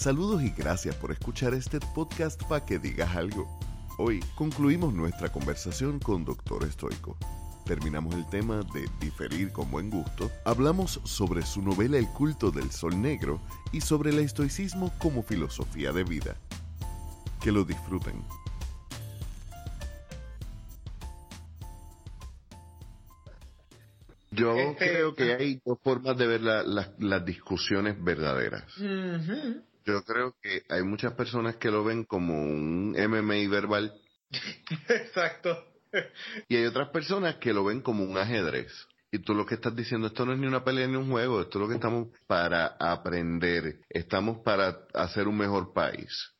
Saludos 0.00 0.42
y 0.42 0.48
gracias 0.48 0.96
por 0.96 1.12
escuchar 1.12 1.52
este 1.52 1.78
podcast 1.78 2.42
para 2.44 2.64
que 2.64 2.78
digas 2.78 3.14
algo. 3.14 3.46
Hoy 3.98 4.20
concluimos 4.34 4.94
nuestra 4.94 5.30
conversación 5.30 5.98
con 5.98 6.24
Doctor 6.24 6.64
Estoico. 6.64 7.18
Terminamos 7.66 8.14
el 8.14 8.26
tema 8.30 8.62
de 8.72 8.88
diferir 8.98 9.52
con 9.52 9.70
buen 9.70 9.90
gusto, 9.90 10.30
hablamos 10.46 11.02
sobre 11.04 11.42
su 11.42 11.60
novela 11.60 11.98
El 11.98 12.08
culto 12.08 12.50
del 12.50 12.70
sol 12.70 12.98
negro 12.98 13.42
y 13.72 13.82
sobre 13.82 14.08
el 14.08 14.20
estoicismo 14.20 14.90
como 14.96 15.22
filosofía 15.22 15.92
de 15.92 16.04
vida. 16.04 16.34
Que 17.42 17.52
lo 17.52 17.64
disfruten. 17.64 18.24
Yo 24.30 24.54
este, 24.54 24.76
creo 24.76 25.14
que 25.14 25.34
hay 25.34 25.60
dos 25.62 25.78
formas 25.84 26.16
de 26.16 26.26
ver 26.26 26.40
las 26.40 27.24
discusiones 27.26 28.02
verdaderas. 28.02 28.64
Yo 29.90 30.04
creo 30.04 30.34
que 30.40 30.62
hay 30.68 30.82
muchas 30.82 31.14
personas 31.14 31.56
que 31.56 31.70
lo 31.70 31.84
ven 31.84 32.04
como 32.04 32.42
un 32.42 32.92
MMA 32.92 33.48
verbal. 33.50 33.92
Exacto. 34.88 35.66
y 36.48 36.56
hay 36.56 36.64
otras 36.64 36.90
personas 36.90 37.36
que 37.36 37.52
lo 37.52 37.64
ven 37.64 37.80
como 37.80 38.04
un 38.04 38.16
ajedrez. 38.16 38.72
Y 39.12 39.18
tú 39.18 39.34
lo 39.34 39.44
que 39.44 39.56
estás 39.56 39.74
diciendo, 39.74 40.06
esto 40.06 40.24
no 40.24 40.32
es 40.32 40.38
ni 40.38 40.46
una 40.46 40.62
pelea 40.62 40.86
ni 40.86 40.94
un 40.94 41.10
juego, 41.10 41.40
esto 41.40 41.58
es 41.58 41.62
lo 41.62 41.68
que 41.68 41.74
estamos 41.74 42.08
para 42.28 42.76
aprender, 42.78 43.80
estamos 43.88 44.38
para 44.38 44.86
hacer 44.94 45.26
un 45.26 45.36
mejor 45.36 45.72
país. 45.72 46.32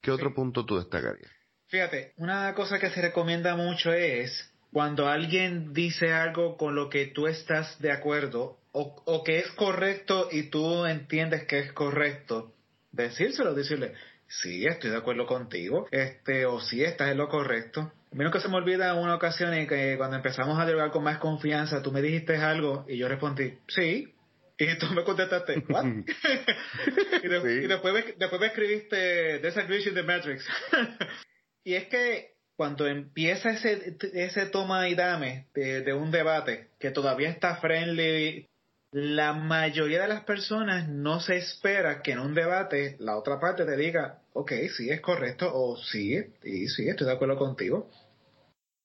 ¿Qué 0.00 0.10
otro 0.10 0.32
punto 0.32 0.64
tú 0.64 0.78
destacarías? 0.78 1.30
Fíjate, 1.68 2.14
una 2.16 2.54
cosa 2.54 2.78
que 2.78 2.90
se 2.90 3.02
recomienda 3.02 3.54
mucho 3.54 3.92
es 3.92 4.50
cuando 4.72 5.08
alguien 5.08 5.74
dice 5.74 6.12
algo 6.12 6.56
con 6.56 6.74
lo 6.74 6.88
que 6.88 7.06
tú 7.06 7.26
estás 7.26 7.78
de 7.80 7.92
acuerdo 7.92 8.58
o, 8.72 9.02
o 9.04 9.24
que 9.24 9.40
es 9.40 9.50
correcto 9.52 10.28
y 10.30 10.44
tú 10.44 10.86
entiendes 10.86 11.44
que 11.44 11.58
es 11.58 11.72
correcto, 11.72 12.54
decírselo, 12.96 13.54
decirle, 13.54 13.92
sí, 14.26 14.66
estoy 14.66 14.90
de 14.90 14.96
acuerdo 14.96 15.26
contigo, 15.26 15.86
este, 15.90 16.46
o 16.46 16.60
sí, 16.60 16.82
estás 16.82 17.10
en 17.10 17.18
lo 17.18 17.28
correcto. 17.28 17.80
A 17.80 18.14
mí 18.14 18.24
nunca 18.24 18.40
se 18.40 18.48
me 18.48 18.56
olvida 18.56 18.94
una 18.94 19.14
ocasión 19.14 19.52
en 19.54 19.66
que 19.66 19.96
cuando 19.96 20.16
empezamos 20.16 20.58
a 20.58 20.64
dialogar 20.64 20.90
con 20.90 21.04
más 21.04 21.18
confianza, 21.18 21.82
tú 21.82 21.92
me 21.92 22.02
dijiste 22.02 22.36
algo 22.36 22.84
y 22.88 22.96
yo 22.96 23.08
respondí, 23.08 23.58
sí, 23.68 24.12
y 24.58 24.78
tú 24.78 24.86
me 24.86 25.04
contestaste, 25.04 25.64
¿what? 25.68 25.84
y, 27.22 27.28
después, 27.28 28.18
después 28.18 28.40
me 28.40 28.46
escribiste, 28.46 29.38
glitch 29.40 29.86
in 29.88 29.94
the 29.94 30.02
Matrix. 30.02 30.46
y 31.64 31.74
es 31.74 31.86
que 31.88 32.36
cuando 32.56 32.86
empieza 32.86 33.50
ese, 33.50 33.96
ese 34.14 34.46
toma 34.46 34.88
y 34.88 34.94
dame 34.94 35.48
de, 35.54 35.82
de 35.82 35.92
un 35.92 36.10
debate 36.10 36.70
que 36.80 36.90
todavía 36.90 37.28
está 37.28 37.56
friendly 37.56 38.48
la 38.96 39.34
mayoría 39.34 40.00
de 40.00 40.08
las 40.08 40.24
personas 40.24 40.88
no 40.88 41.20
se 41.20 41.36
espera 41.36 42.00
que 42.00 42.12
en 42.12 42.18
un 42.18 42.32
debate 42.32 42.96
la 42.98 43.18
otra 43.18 43.38
parte 43.38 43.66
te 43.66 43.76
diga, 43.76 44.20
ok, 44.32 44.52
sí 44.74 44.88
es 44.88 45.02
correcto 45.02 45.50
o 45.52 45.76
sí, 45.76 46.16
y 46.42 46.68
sí, 46.68 46.88
estoy 46.88 47.06
de 47.06 47.12
acuerdo 47.12 47.36
contigo. 47.36 47.90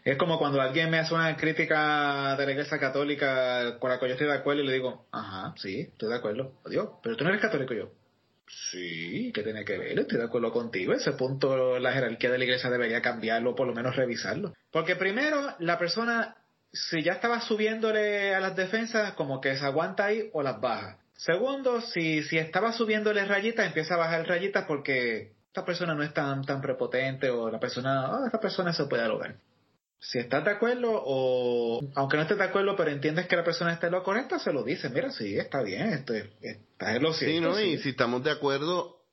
Es 0.03 0.17
como 0.17 0.37
cuando 0.37 0.59
alguien 0.59 0.89
me 0.89 0.99
hace 0.99 1.13
una 1.13 1.37
crítica 1.37 2.35
de 2.35 2.45
la 2.45 2.51
iglesia 2.51 2.77
católica 2.77 3.79
con 3.79 3.89
la 3.89 4.01
que 4.01 4.07
yo 4.07 4.15
estoy 4.15 4.27
de 4.27 4.33
acuerdo 4.33 4.63
y 4.63 4.67
le 4.67 4.73
digo, 4.73 5.07
ajá, 5.13 5.53
sí, 5.55 5.79
estoy 5.79 6.09
de 6.09 6.15
acuerdo. 6.15 6.59
Dios, 6.69 6.89
pero 7.01 7.15
tú 7.15 7.23
no 7.23 7.29
eres 7.29 7.41
católico 7.41 7.73
yo. 7.73 7.91
Sí, 8.69 9.31
¿qué 9.33 9.43
tiene 9.43 9.63
que 9.63 9.77
ver? 9.77 9.97
Estoy 9.97 10.17
de 10.17 10.25
acuerdo 10.25 10.51
contigo. 10.51 10.91
Ese 10.91 11.13
punto 11.13 11.79
la 11.79 11.93
jerarquía 11.93 12.31
de 12.31 12.37
la 12.37 12.43
iglesia 12.43 12.69
debería 12.69 13.01
cambiarlo, 13.01 13.55
por 13.55 13.65
lo 13.65 13.73
menos 13.73 13.95
revisarlo. 13.95 14.53
Porque 14.71 14.97
primero, 14.97 15.55
la 15.59 15.77
persona 15.77 16.35
si 16.73 17.03
ya 17.03 17.13
estaba 17.13 17.41
subiéndole 17.41 18.33
a 18.33 18.39
las 18.39 18.55
defensas, 18.55 19.13
como 19.13 19.41
que 19.41 19.57
se 19.57 19.65
aguanta 19.65 20.05
ahí 20.05 20.29
o 20.33 20.41
las 20.41 20.59
baja. 20.61 20.97
Segundo, 21.15 21.81
si, 21.81 22.23
si 22.23 22.37
estaba 22.37 22.73
subiéndole 22.73 23.25
rayitas, 23.25 23.67
empieza 23.67 23.95
a 23.95 23.97
bajar 23.97 24.27
rayitas 24.27 24.65
porque 24.65 25.33
esta 25.47 25.65
persona 25.65 25.93
no 25.93 26.01
es 26.01 26.13
tan, 26.13 26.43
tan 26.43 26.61
prepotente 26.61 27.29
o 27.29 27.51
la 27.51 27.59
persona, 27.59 28.09
oh, 28.09 28.25
esta 28.25 28.39
persona 28.39 28.73
se 28.73 28.85
puede 28.85 29.07
lograr. 29.07 29.35
Si 29.99 30.17
estás 30.17 30.43
de 30.43 30.51
acuerdo 30.51 30.89
o 30.91 31.79
aunque 31.93 32.17
no 32.17 32.23
estés 32.23 32.37
de 32.39 32.45
acuerdo, 32.45 32.75
pero 32.75 32.89
entiendes 32.89 33.27
que 33.27 33.35
la 33.35 33.43
persona 33.43 33.73
está 33.73 33.87
en 33.87 33.93
lo 33.93 34.03
correcto, 34.03 34.39
se 34.39 34.51
lo 34.51 34.63
dice, 34.63 34.89
mira, 34.89 35.11
sí, 35.11 35.37
está 35.37 35.61
bien, 35.61 35.89
este, 35.89 36.31
está 36.41 36.95
en 36.95 37.03
lo 37.03 37.13
cierto. 37.13 37.35
Sí, 37.35 37.41
¿no? 37.41 37.59
Y 37.59 37.77
si 37.79 37.89
estamos 37.89 38.23
de 38.23 38.31
acuerdo, 38.31 39.03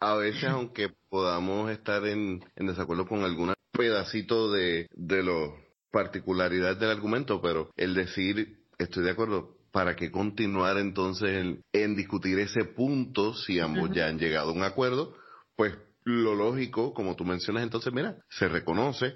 a 0.00 0.16
veces 0.16 0.44
aunque 0.44 0.90
podamos 1.08 1.70
estar 1.70 2.04
en, 2.06 2.44
en 2.56 2.66
desacuerdo 2.66 3.06
con 3.06 3.22
algún 3.22 3.54
pedacito 3.70 4.50
de, 4.50 4.88
de 4.90 5.22
los 5.22 5.52
particularidad 5.94 6.76
del 6.76 6.90
argumento, 6.90 7.40
pero 7.40 7.70
el 7.76 7.94
decir, 7.94 8.58
estoy 8.78 9.04
de 9.04 9.12
acuerdo, 9.12 9.56
¿para 9.70 9.94
qué 9.94 10.10
continuar 10.10 10.76
entonces 10.78 11.62
en, 11.72 11.96
discutir 11.96 12.40
ese 12.40 12.64
punto 12.64 13.32
si 13.32 13.60
ambos 13.60 13.90
ya 13.92 14.08
han 14.08 14.18
llegado 14.18 14.50
a 14.50 14.54
un 14.54 14.64
acuerdo? 14.64 15.14
Pues 15.54 15.72
lo 16.02 16.34
lógico, 16.34 16.92
como 16.92 17.14
tú 17.14 17.24
mencionas, 17.24 17.62
entonces, 17.62 17.92
mira, 17.92 18.16
se 18.28 18.48
reconoce 18.48 19.14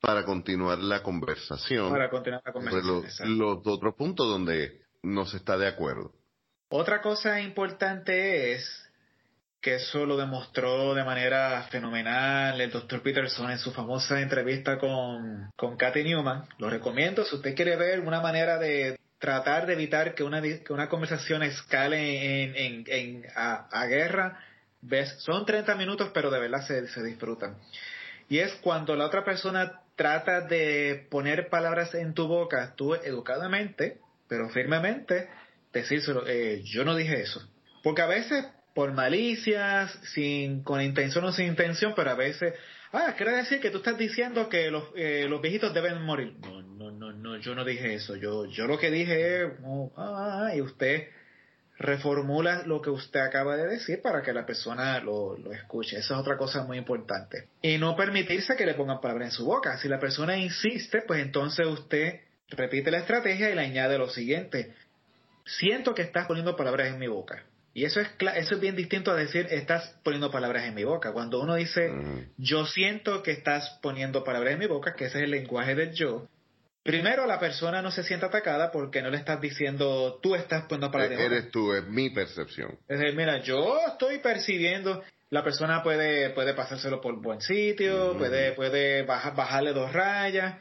para 0.00 0.24
continuar 0.24 0.78
la 0.78 1.02
conversación. 1.02 1.90
Para 1.90 2.08
continuar 2.08 2.42
la 2.46 2.52
conversación. 2.52 3.02
Pues 3.02 3.28
los, 3.28 3.38
los 3.64 3.66
otros 3.66 3.96
puntos 3.96 4.28
donde 4.28 4.82
no 5.02 5.26
se 5.26 5.36
está 5.36 5.58
de 5.58 5.66
acuerdo. 5.66 6.12
Otra 6.68 7.02
cosa 7.02 7.40
importante 7.40 8.52
es 8.52 8.89
que 9.60 9.74
eso 9.74 10.06
lo 10.06 10.16
demostró 10.16 10.94
de 10.94 11.04
manera 11.04 11.62
fenomenal 11.70 12.60
el 12.60 12.70
doctor 12.70 13.02
Peterson 13.02 13.50
en 13.50 13.58
su 13.58 13.72
famosa 13.72 14.20
entrevista 14.20 14.78
con, 14.78 15.50
con 15.56 15.76
Kathy 15.76 16.02
Newman. 16.02 16.44
Lo 16.58 16.70
recomiendo 16.70 17.24
si 17.24 17.36
usted 17.36 17.54
quiere 17.54 17.76
ver 17.76 18.00
una 18.00 18.20
manera 18.20 18.58
de 18.58 18.98
tratar 19.18 19.66
de 19.66 19.74
evitar 19.74 20.14
que 20.14 20.24
una, 20.24 20.40
que 20.40 20.72
una 20.72 20.88
conversación 20.88 21.42
escale 21.42 22.42
en, 22.42 22.56
en, 22.56 22.84
en 22.86 23.26
a, 23.36 23.86
guerra. 23.86 24.40
¿Ves? 24.80 25.14
Son 25.18 25.44
30 25.44 25.74
minutos, 25.74 26.10
pero 26.14 26.30
de 26.30 26.40
verdad 26.40 26.66
se, 26.66 26.88
se 26.88 27.02
disfrutan. 27.02 27.58
Y 28.30 28.38
es 28.38 28.52
cuando 28.62 28.96
la 28.96 29.04
otra 29.04 29.24
persona 29.24 29.82
trata 29.94 30.40
de 30.40 31.06
poner 31.10 31.50
palabras 31.50 31.94
en 31.94 32.14
tu 32.14 32.26
boca, 32.26 32.72
tú 32.76 32.94
educadamente, 32.94 33.98
pero 34.26 34.48
firmemente, 34.48 35.28
decírselo, 35.74 36.26
eh, 36.26 36.62
yo 36.64 36.84
no 36.84 36.96
dije 36.96 37.20
eso. 37.20 37.46
Porque 37.82 38.00
a 38.00 38.06
veces 38.06 38.46
por 38.74 38.92
malicias, 38.92 39.92
sin, 40.14 40.62
con 40.62 40.80
intención 40.80 41.24
o 41.24 41.32
sin 41.32 41.46
intención, 41.46 41.92
pero 41.96 42.10
a 42.10 42.14
veces, 42.14 42.54
ah, 42.92 43.14
quiere 43.16 43.32
decir 43.32 43.60
que 43.60 43.70
tú 43.70 43.78
estás 43.78 43.98
diciendo 43.98 44.48
que 44.48 44.70
los, 44.70 44.84
eh, 44.94 45.26
los 45.28 45.42
viejitos 45.42 45.74
deben 45.74 46.02
morir. 46.02 46.34
No, 46.40 46.62
no, 46.62 46.90
no, 46.90 47.12
no, 47.12 47.36
yo 47.38 47.54
no 47.54 47.64
dije 47.64 47.94
eso. 47.94 48.16
Yo, 48.16 48.46
yo 48.46 48.66
lo 48.66 48.78
que 48.78 48.90
dije 48.90 49.42
es, 49.42 49.50
oh, 49.64 49.92
ah, 49.96 50.52
y 50.54 50.60
usted 50.60 51.08
reformula 51.78 52.62
lo 52.66 52.82
que 52.82 52.90
usted 52.90 53.20
acaba 53.20 53.56
de 53.56 53.66
decir 53.66 54.02
para 54.02 54.22
que 54.22 54.34
la 54.34 54.44
persona 54.44 55.00
lo, 55.00 55.36
lo 55.38 55.52
escuche. 55.52 55.98
Esa 55.98 56.14
es 56.14 56.20
otra 56.20 56.36
cosa 56.36 56.62
muy 56.64 56.78
importante. 56.78 57.48
Y 57.62 57.78
no 57.78 57.96
permitirse 57.96 58.54
que 58.54 58.66
le 58.66 58.74
pongan 58.74 59.00
palabras 59.00 59.28
en 59.28 59.32
su 59.32 59.46
boca. 59.46 59.78
Si 59.78 59.88
la 59.88 59.98
persona 59.98 60.36
insiste, 60.36 61.02
pues 61.06 61.22
entonces 61.22 61.66
usted 61.66 62.20
repite 62.50 62.90
la 62.90 62.98
estrategia 62.98 63.50
y 63.50 63.54
le 63.54 63.62
añade 63.62 63.98
lo 63.98 64.10
siguiente. 64.10 64.74
Siento 65.44 65.94
que 65.94 66.02
estás 66.02 66.26
poniendo 66.26 66.54
palabras 66.54 66.88
en 66.88 66.98
mi 66.98 67.08
boca 67.08 67.44
y 67.80 67.86
eso 67.86 67.98
es, 67.98 68.10
eso 68.36 68.54
es 68.56 68.60
bien 68.60 68.76
distinto 68.76 69.10
a 69.10 69.14
decir, 69.14 69.46
estás 69.48 69.98
poniendo 70.04 70.30
palabras 70.30 70.64
en 70.66 70.74
mi 70.74 70.84
boca. 70.84 71.12
Cuando 71.12 71.40
uno 71.40 71.54
dice, 71.54 71.90
yo 72.36 72.66
siento 72.66 73.22
que 73.22 73.30
estás 73.30 73.78
poniendo 73.80 74.22
palabras 74.22 74.52
en 74.52 74.58
mi 74.58 74.66
boca, 74.66 74.92
que 74.94 75.06
ese 75.06 75.16
es 75.16 75.24
el 75.24 75.30
lenguaje 75.30 75.74
del 75.74 75.94
yo, 75.94 76.28
primero 76.82 77.24
la 77.24 77.40
persona 77.40 77.80
no 77.80 77.90
se 77.90 78.02
siente 78.02 78.26
atacada 78.26 78.70
porque 78.70 79.00
no 79.00 79.08
le 79.08 79.16
estás 79.16 79.40
diciendo, 79.40 80.18
tú 80.22 80.34
estás 80.34 80.64
poniendo 80.64 80.90
palabras 80.90 81.12
en 81.12 81.16
mi 81.16 81.24
boca. 81.24 81.36
Eres 81.38 81.50
tú, 81.50 81.72
es 81.72 81.86
mi 81.86 82.10
percepción. 82.10 82.78
Es 82.86 82.98
decir, 82.98 83.16
mira, 83.16 83.40
yo 83.40 83.78
estoy 83.88 84.18
percibiendo, 84.18 85.02
la 85.30 85.42
persona 85.42 85.82
puede, 85.82 86.28
puede 86.34 86.52
pasárselo 86.52 87.00
por 87.00 87.18
buen 87.22 87.40
sitio, 87.40 88.14
puede, 88.18 88.52
puede 88.52 89.04
bajarle 89.04 89.72
dos 89.72 89.90
rayas, 89.90 90.56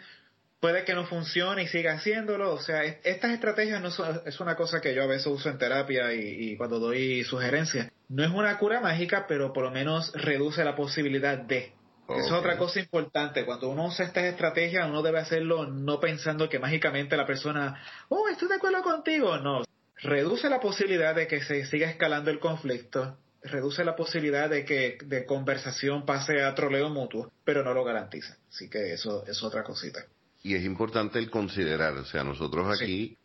puede 0.60 0.84
que 0.84 0.94
no 0.94 1.06
funcione 1.06 1.64
y 1.64 1.68
siga 1.68 1.94
haciéndolo. 1.94 2.54
O 2.54 2.60
sea, 2.60 2.84
estas 2.84 3.32
estrategias 3.32 3.82
no 3.82 3.92
son, 3.92 4.22
es 4.26 4.40
una 4.40 4.56
cosa 4.56 4.82
que 4.82 4.94
yo 4.94 5.04
a 5.04 5.08
veces 5.08 5.28
uso 5.28 5.50
en 5.50 5.58
terapia 5.58 6.14
y, 6.14 6.56
cuando 6.58 6.80
doy 6.80 7.24
sugerencias. 7.24 7.92
No 8.10 8.24
es 8.24 8.32
una 8.32 8.58
cura 8.58 8.82
mágica, 8.82 9.26
pero 9.28 9.54
por 9.54 9.64
lo 9.64 9.72
menos 9.72 10.12
reduce 10.14 10.64
la 10.64 10.76
posibilidad 10.76 11.38
de. 11.38 11.74
Esa 12.10 12.26
es 12.26 12.32
otra 12.32 12.58
cosa 12.58 12.80
importante. 12.80 13.46
Cuando 13.46 13.70
uno 13.70 13.86
usa 13.86 14.06
estas 14.06 14.24
estrategias, 14.24 14.90
uno 14.90 15.04
debe 15.04 15.20
hacerlo 15.20 15.68
no 15.68 16.00
pensando 16.00 16.50
que 16.50 16.58
mágicamente 16.58 17.16
la 17.16 17.28
persona, 17.28 17.84
oh, 18.10 18.28
estoy 18.30 18.48
de 18.48 18.56
acuerdo 18.56 18.82
contigo. 18.82 19.38
No. 19.38 19.64
Reduce 20.02 20.50
la 20.50 20.60
posibilidad 20.60 21.14
de 21.14 21.28
que 21.28 21.44
se 21.44 21.66
siga 21.66 21.88
escalando 21.88 22.32
el 22.32 22.40
conflicto. 22.40 23.18
Reduce 23.44 23.86
la 23.86 23.96
posibilidad 23.96 24.50
de 24.50 24.66
que 24.66 24.98
de 25.06 25.26
conversación 25.26 26.04
pase 26.06 26.42
a 26.42 26.56
troleo 26.56 26.90
mutuo, 26.90 27.32
pero 27.46 27.64
no 27.64 27.76
lo 27.76 27.84
garantiza. 27.84 28.38
Así 28.50 28.70
que 28.70 28.94
eso 28.94 29.24
es 29.28 29.44
otra 29.44 29.64
cosita 29.64 30.04
y 30.42 30.56
es 30.56 30.64
importante 30.64 31.20
el 31.20 31.30
considerar, 31.30 31.94
o 31.98 32.06
sea, 32.06 32.24
nosotros 32.24 32.80
aquí 32.80 33.18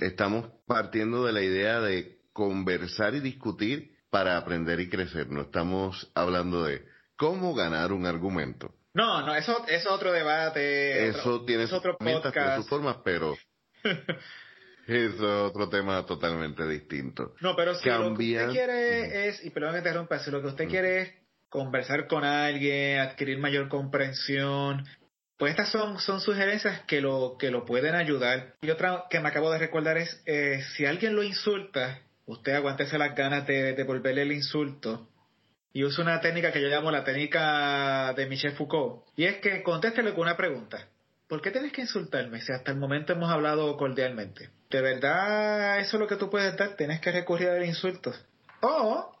estamos 0.00 0.50
partiendo 0.66 1.24
de 1.24 1.32
la 1.32 1.42
idea 1.42 1.80
de 1.80 2.18
conversar 2.32 3.14
y 3.14 3.20
discutir 3.20 3.94
para 4.10 4.36
aprender 4.36 4.80
y 4.80 4.88
crecer, 4.88 5.28
no 5.30 5.42
estamos 5.42 6.10
hablando 6.14 6.64
de 6.64 6.84
cómo 7.16 7.54
ganar 7.54 7.92
un 7.92 8.06
argumento. 8.06 8.74
No, 8.94 9.26
no, 9.26 9.34
eso 9.34 9.64
es 9.68 9.86
otro 9.86 10.12
debate. 10.12 11.08
Eso 11.08 11.44
tiene 11.44 11.64
otro 11.64 11.98
podcast. 11.98 12.58
sus 12.58 12.68
formas, 12.68 12.98
pero 13.04 13.36
es 14.86 15.20
otro 15.20 15.68
tema 15.68 16.06
totalmente 16.06 16.66
distinto. 16.68 17.34
No, 17.40 17.56
pero 17.56 17.74
si 17.74 17.88
lo 17.88 18.14
que 18.14 18.22
usted 18.22 18.50
quiere 18.50 19.28
es, 19.28 19.44
y 19.44 19.50
perdón 19.50 19.72
que 19.72 19.82
te 19.82 19.88
interrumpa, 19.88 20.18
si 20.20 20.30
lo 20.30 20.40
que 20.40 20.48
usted 20.48 20.68
quiere 20.68 21.00
es 21.00 21.14
conversar 21.48 22.06
con 22.06 22.24
alguien, 22.24 23.00
adquirir 23.00 23.38
mayor 23.38 23.68
comprensión, 23.68 24.84
pues 25.36 25.50
estas 25.50 25.70
son, 25.70 25.98
son 25.98 26.20
sugerencias 26.20 26.82
que 26.82 27.00
lo, 27.00 27.36
que 27.38 27.50
lo 27.50 27.64
pueden 27.64 27.94
ayudar. 27.94 28.54
Y 28.62 28.70
otra 28.70 29.04
que 29.10 29.20
me 29.20 29.28
acabo 29.28 29.50
de 29.50 29.58
recordar 29.58 29.98
es, 29.98 30.22
eh, 30.26 30.62
si 30.76 30.86
alguien 30.86 31.16
lo 31.16 31.22
insulta, 31.22 32.00
usted 32.26 32.54
aguántese 32.54 32.98
las 32.98 33.14
ganas 33.14 33.46
de 33.46 33.74
devolverle 33.74 34.22
el 34.22 34.32
insulto 34.32 35.08
y 35.72 35.82
usa 35.84 36.04
una 36.04 36.20
técnica 36.20 36.52
que 36.52 36.62
yo 36.62 36.68
llamo 36.68 36.92
la 36.92 37.02
técnica 37.02 38.12
de 38.14 38.26
Michel 38.26 38.52
Foucault. 38.52 39.02
Y 39.16 39.24
es 39.24 39.38
que 39.38 39.62
contéstele 39.62 40.12
con 40.12 40.22
una 40.22 40.36
pregunta. 40.36 40.88
¿Por 41.26 41.42
qué 41.42 41.50
tienes 41.50 41.72
que 41.72 41.80
insultarme 41.80 42.40
si 42.40 42.52
hasta 42.52 42.70
el 42.70 42.78
momento 42.78 43.12
hemos 43.12 43.30
hablado 43.30 43.76
cordialmente? 43.76 44.50
¿De 44.70 44.80
verdad 44.80 45.80
eso 45.80 45.96
es 45.96 46.00
lo 46.00 46.06
que 46.06 46.16
tú 46.16 46.30
puedes 46.30 46.56
dar? 46.56 46.76
¿Tienes 46.76 47.00
que 47.00 47.10
recurrir 47.10 47.48
al 47.48 47.64
insulto? 47.64 48.14
O 48.60 49.13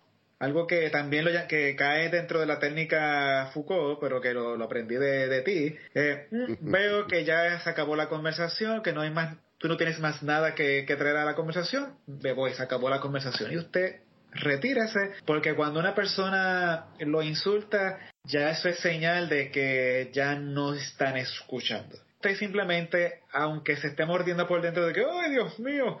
algo 0.44 0.66
que 0.66 0.90
también 0.90 1.24
lo, 1.24 1.30
que 1.48 1.74
cae 1.76 2.08
dentro 2.10 2.40
de 2.40 2.46
la 2.46 2.58
técnica 2.58 3.50
Foucault, 3.52 3.98
pero 4.00 4.20
que 4.20 4.32
lo, 4.32 4.62
aprendí 4.62 4.96
de, 4.96 5.42
ti. 5.42 5.76
Eh, 5.94 6.28
veo 6.60 7.06
que 7.06 7.24
ya 7.24 7.60
se 7.60 7.70
acabó 7.70 7.96
la 7.96 8.08
conversación, 8.08 8.82
que 8.82 8.92
no 8.92 9.00
hay 9.00 9.10
más, 9.10 9.36
tú 9.58 9.68
no 9.68 9.76
tienes 9.76 9.98
más 10.00 10.22
nada 10.22 10.54
que, 10.54 10.84
que 10.86 10.96
traer 10.96 11.16
a 11.16 11.24
la 11.24 11.34
conversación. 11.34 11.96
Me 12.06 12.32
voy, 12.32 12.52
se 12.52 12.62
acabó 12.62 12.88
la 12.90 13.00
conversación. 13.00 13.52
Y 13.52 13.56
usted 13.56 14.00
retírese, 14.32 15.12
porque 15.26 15.54
cuando 15.54 15.80
una 15.80 15.94
persona 15.94 16.86
lo 17.00 17.22
insulta, 17.22 17.98
ya 18.24 18.50
eso 18.50 18.68
es 18.68 18.78
señal 18.78 19.28
de 19.28 19.50
que 19.50 20.10
ya 20.12 20.34
no 20.34 20.74
están 20.74 21.16
escuchando. 21.16 21.96
Usted 22.16 22.36
simplemente, 22.36 23.20
aunque 23.32 23.76
se 23.76 23.88
esté 23.88 24.06
mordiendo 24.06 24.46
por 24.48 24.62
dentro 24.62 24.86
de 24.86 24.92
que, 24.92 25.04
¡ay, 25.04 25.30
Dios 25.30 25.58
mío! 25.58 26.00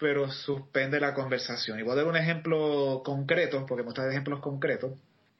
Pero 0.00 0.30
suspende 0.30 0.98
la 0.98 1.14
conversación. 1.14 1.78
Y 1.78 1.82
voy 1.82 1.92
a 1.92 1.96
dar 1.96 2.06
un 2.06 2.16
ejemplo 2.16 3.02
concreto, 3.04 3.66
porque 3.66 3.84
mostrar 3.84 4.10
ejemplos 4.10 4.40
concretos. 4.40 4.92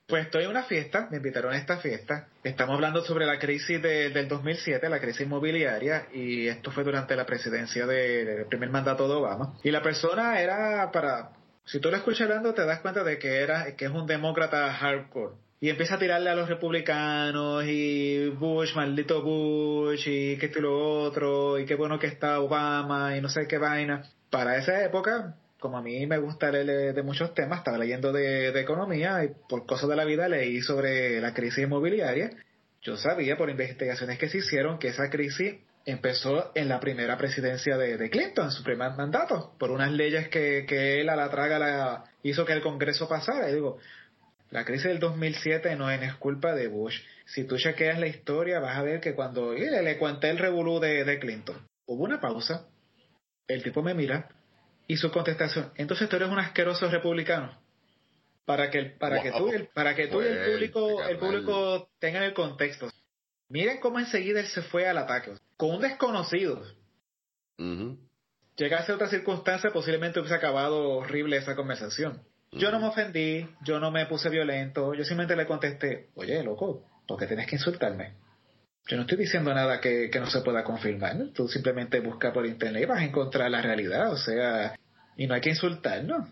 Pues 0.07 0.25
estoy 0.25 0.45
en 0.45 0.51
una 0.51 0.65
fiesta, 0.65 1.09
me 1.11 1.19
invitaron 1.19 1.53
a 1.53 1.57
esta 1.57 1.79
fiesta. 1.79 2.29
Estamos 2.43 2.75
hablando 2.75 3.03
sobre 3.03 3.27
la 3.27 3.39
crisis 3.39 3.81
del 3.81 4.29
2007, 4.29 4.89
la 4.89 5.01
crisis 5.01 5.23
inmobiliaria, 5.23 6.09
y 6.13 6.49
esto 6.49 6.73
fue 6.73 6.83
durante 6.85 7.15
la 7.17 7.25
presidencia 7.25 7.87
del 7.87 8.45
primer 8.47 8.71
mandato 8.71 9.09
de 9.09 9.15
Obama. 9.15 9.55
Y 9.63 9.71
la 9.71 9.83
persona 9.83 10.41
era 10.41 10.91
para, 10.91 11.31
si 11.65 11.79
tú 11.79 11.91
lo 11.91 11.97
escuchas 11.97 12.23
hablando, 12.23 12.53
te 12.53 12.67
das 12.67 12.81
cuenta 12.81 13.05
de 13.05 13.19
que 13.19 13.41
era, 13.41 13.77
que 13.77 13.85
es 13.85 13.91
un 13.91 14.07
demócrata 14.07 14.73
hardcore. 14.73 15.37
Y 15.63 15.69
empieza 15.69 15.97
a 15.97 15.99
tirarle 15.99 16.31
a 16.31 16.35
los 16.35 16.49
republicanos 16.49 17.65
y 17.67 18.31
Bush, 18.31 18.75
maldito 18.75 19.23
Bush, 19.23 20.09
y 20.09 20.39
que 20.39 20.47
esto 20.47 20.59
y 20.59 20.63
lo 20.63 21.03
otro, 21.03 21.59
y 21.59 21.67
qué 21.67 21.75
bueno 21.75 21.99
que 21.99 22.07
está 22.07 22.41
Obama, 22.41 23.15
y 23.15 23.21
no 23.21 23.29
sé 23.29 23.47
qué 23.47 23.59
vaina 23.59 24.03
para 24.31 24.57
esa 24.57 24.83
época, 24.83 25.37
como 25.59 25.77
a 25.77 25.83
mí 25.83 26.07
me 26.07 26.17
gusta 26.17 26.51
leer 26.51 26.95
de 26.95 27.03
muchos 27.03 27.35
temas, 27.35 27.59
estaba 27.59 27.77
leyendo 27.77 28.11
de, 28.11 28.59
economía 28.59 29.23
y 29.23 29.33
por 29.49 29.67
cosas 29.67 29.91
de 29.91 29.97
la 29.97 30.07
vida 30.07 30.29
leí 30.29 30.63
sobre 30.63 31.21
la 31.21 31.35
crisis 31.35 31.65
inmobiliaria. 31.65 32.31
Yo 32.81 32.97
sabía 32.97 33.37
por 33.37 33.51
investigaciones 33.51 34.19
que 34.19 34.31
se 34.31 34.39
hicieron 34.39 34.79
que 34.79 34.89
esa 34.89 35.11
crisis 35.11 35.57
empezó 35.85 36.53
en 36.55 36.71
la 36.71 36.81
primera 36.81 37.19
presidencia 37.19 37.77
de, 37.77 38.09
Clinton, 38.09 38.47
en 38.47 38.51
su 38.53 38.63
primer 38.63 38.93
mandato, 38.93 39.55
por 39.59 39.71
unas 39.71 39.93
leyes 39.93 40.29
que, 40.29 40.65
que 40.67 41.03
él 41.03 41.11
a 41.11 41.17
la 41.17 41.29
traga 41.29 41.59
la, 41.59 42.05
hizo 42.23 42.47
que 42.47 42.55
el 42.55 42.63
Congreso 42.63 43.09
pasara. 43.09 43.51
Y 43.51 43.55
digo, 43.55 43.79
la 44.51 44.65
crisis 44.65 44.87
del 44.87 44.99
2007 44.99 45.77
no 45.77 45.91
es 45.91 46.15
culpa 46.15 46.55
de 46.55 46.69
Bush. 46.69 47.01
Si 47.25 47.45
tú 47.45 47.57
chequeas 47.57 47.99
la 47.99 48.09
historia, 48.09 48.59
vas 48.59 48.77
a 48.77 48.83
ver 48.83 49.01
que 49.01 49.15
cuando 49.15 49.53
le, 49.53 49.83
le 49.83 49.99
conté 49.99 50.31
el 50.31 50.39
revolú 50.39 50.81
de, 50.81 51.05
de 51.05 51.19
Clinton, 51.19 51.67
hubo 51.87 52.05
una 52.05 52.21
pausa, 52.21 52.67
el 53.47 53.63
tipo 53.63 53.83
me 53.83 53.95
mira 53.95 54.29
y 54.89 54.97
su 54.97 55.11
contestación, 55.13 55.73
entonces 55.77 56.09
tú 56.09 56.17
eres 56.17 56.29
un 56.29 56.39
asqueroso 56.39 56.91
republicano. 56.91 57.57
Para 58.45 58.69
que, 58.71 58.83
para 58.99 59.23
que 59.23 59.31
tú, 59.31 59.49
para 59.73 59.95
que 59.95 60.09
tú 60.09 60.21
y 60.21 60.27
el 60.27 60.53
público, 60.53 61.03
el 61.05 61.19
público 61.19 61.89
tengan 62.01 62.25
el 62.25 62.35
contexto. 62.35 62.91
Miren 63.49 63.79
cómo 63.79 64.01
enseguida 64.01 64.41
él 64.41 64.47
se 64.47 64.63
fue 64.63 64.89
al 64.89 64.99
ataque. 64.99 65.35
Con 65.57 65.77
un 65.77 65.81
desconocido. 65.81 66.61
Llegase 68.57 68.91
a 68.91 68.95
otra 68.97 69.09
circunstancia, 69.09 69.71
posiblemente 69.71 70.19
hubiese 70.19 70.35
acabado 70.35 70.89
horrible 70.91 71.37
esa 71.37 71.55
conversación. 71.55 72.25
Yo 72.53 72.71
no 72.73 72.81
me 72.81 72.89
ofendí, 72.89 73.49
yo 73.63 73.79
no 73.79 73.91
me 73.91 74.07
puse 74.07 74.29
violento, 74.29 74.93
yo 74.95 75.05
simplemente 75.05 75.37
le 75.37 75.47
contesté, 75.47 76.09
oye, 76.15 76.43
loco, 76.43 76.85
¿por 77.07 77.19
qué 77.19 77.27
tienes 77.27 77.47
que 77.47 77.57
insultarme? 77.57 78.15
Yo 78.89 78.97
no 78.97 79.03
estoy 79.03 79.19
diciendo 79.19 79.55
nada 79.55 79.81
que, 79.81 80.11
no 80.19 80.29
se 80.29 80.41
pueda 80.41 80.65
confirmar. 80.65 81.17
Tú 81.33 81.47
simplemente 81.47 82.01
busca 82.01 82.33
por 82.33 82.45
internet 82.45 82.83
y 82.83 82.87
vas 82.87 82.99
a 82.99 83.05
encontrar 83.05 83.49
la 83.51 83.63
realidad. 83.63 84.13
O 84.13 84.17
sea, 84.17 84.75
y 85.17 85.29
no 85.29 85.35
hay 85.35 85.41
que 85.41 85.51
insultarnos. 85.51 86.29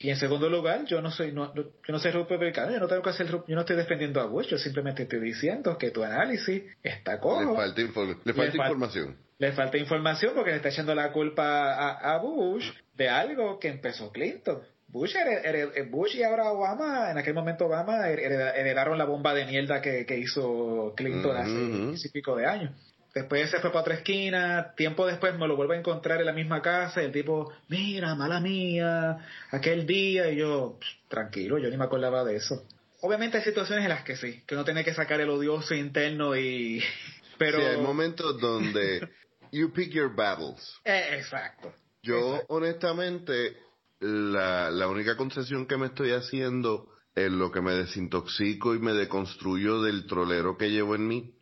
Y 0.00 0.10
en 0.10 0.16
segundo 0.16 0.48
lugar, 0.48 0.84
yo 0.86 1.00
no 1.02 1.10
soy 1.10 1.32
no, 1.32 1.54
yo 1.54 1.72
no 1.88 1.98
soy 1.98 2.12
republicano, 2.12 2.72
yo 2.72 2.78
no 2.78 2.86
tengo 2.86 3.02
que 3.02 3.10
hacer 3.10 3.26
yo 3.28 3.42
no 3.48 3.60
estoy 3.60 3.76
defendiendo 3.76 4.20
a 4.20 4.26
Bush, 4.26 4.46
yo 4.46 4.58
simplemente 4.58 5.02
estoy 5.02 5.18
diciendo 5.20 5.76
que 5.76 5.90
tu 5.90 6.04
análisis 6.04 6.62
está 6.82 7.18
cojo. 7.18 7.50
Le 7.50 7.56
falta, 7.56 8.20
le 8.24 8.32
falta 8.32 8.56
información. 8.56 9.16
le 9.38 9.52
falta 9.52 9.76
información 9.76 10.32
porque 10.36 10.50
le 10.50 10.56
está 10.56 10.68
echando 10.68 10.94
la 10.94 11.10
culpa 11.12 11.74
a, 11.74 12.14
a 12.14 12.18
Bush 12.18 12.70
de 12.94 13.08
algo 13.08 13.58
que 13.58 13.68
empezó 13.68 14.12
Clinton. 14.12 14.62
Bush, 14.88 15.14
eh, 15.16 15.86
Bush 15.90 16.16
y 16.16 16.22
ahora 16.22 16.50
Obama, 16.50 17.10
en 17.10 17.18
aquel 17.18 17.34
momento 17.34 17.66
Obama 17.66 18.08
heredaron 18.08 18.96
la 18.96 19.04
bomba 19.04 19.34
de 19.34 19.44
mierda 19.44 19.82
que, 19.82 20.18
hizo 20.18 20.94
Clinton 20.96 21.36
hace 21.36 22.06
y 22.06 22.10
pico 22.10 22.34
de 22.34 22.46
años. 22.46 22.72
Después 23.14 23.50
se 23.50 23.58
fue 23.58 23.70
para 23.70 23.80
otra 23.80 23.94
esquina, 23.94 24.74
tiempo 24.76 25.06
después 25.06 25.36
me 25.36 25.46
lo 25.46 25.56
vuelvo 25.56 25.72
a 25.72 25.76
encontrar 25.76 26.20
en 26.20 26.26
la 26.26 26.32
misma 26.32 26.62
casa, 26.62 27.02
el 27.02 27.12
tipo, 27.12 27.52
mira, 27.68 28.14
mala 28.14 28.40
mía, 28.40 29.18
aquel 29.50 29.86
día, 29.86 30.30
y 30.30 30.36
yo, 30.36 30.78
tranquilo, 31.08 31.58
yo 31.58 31.68
ni 31.68 31.76
me 31.76 31.84
acordaba 31.84 32.24
de 32.24 32.36
eso. 32.36 32.64
Obviamente 33.00 33.38
hay 33.38 33.44
situaciones 33.44 33.84
en 33.84 33.90
las 33.90 34.04
que 34.04 34.16
sí, 34.16 34.42
que 34.46 34.54
uno 34.54 34.64
tiene 34.64 34.84
que 34.84 34.94
sacar 34.94 35.20
el 35.20 35.30
odioso 35.30 35.74
interno 35.74 36.36
y... 36.36 36.82
Pero... 37.38 37.58
Sí, 37.58 37.64
hay 37.64 37.80
momentos 37.80 38.40
donde 38.40 39.08
you 39.52 39.72
pick 39.72 39.90
your 39.90 40.14
battles. 40.14 40.78
Eh, 40.84 41.16
exacto. 41.18 41.72
Yo, 42.02 42.42
honestamente, 42.48 43.56
la, 44.00 44.70
la 44.70 44.88
única 44.88 45.16
concesión 45.16 45.66
que 45.66 45.76
me 45.76 45.86
estoy 45.86 46.12
haciendo 46.12 46.92
en 47.14 47.38
lo 47.38 47.50
que 47.50 47.60
me 47.60 47.72
desintoxico 47.72 48.74
y 48.74 48.78
me 48.78 48.92
deconstruyo 48.92 49.82
del 49.82 50.06
trolero 50.06 50.56
que 50.56 50.70
llevo 50.70 50.94
en 50.94 51.08
mí 51.08 51.34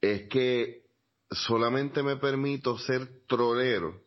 es 0.00 0.28
que 0.28 0.84
solamente 1.30 2.02
me 2.02 2.16
permito 2.16 2.78
ser 2.78 3.22
trolero 3.26 4.04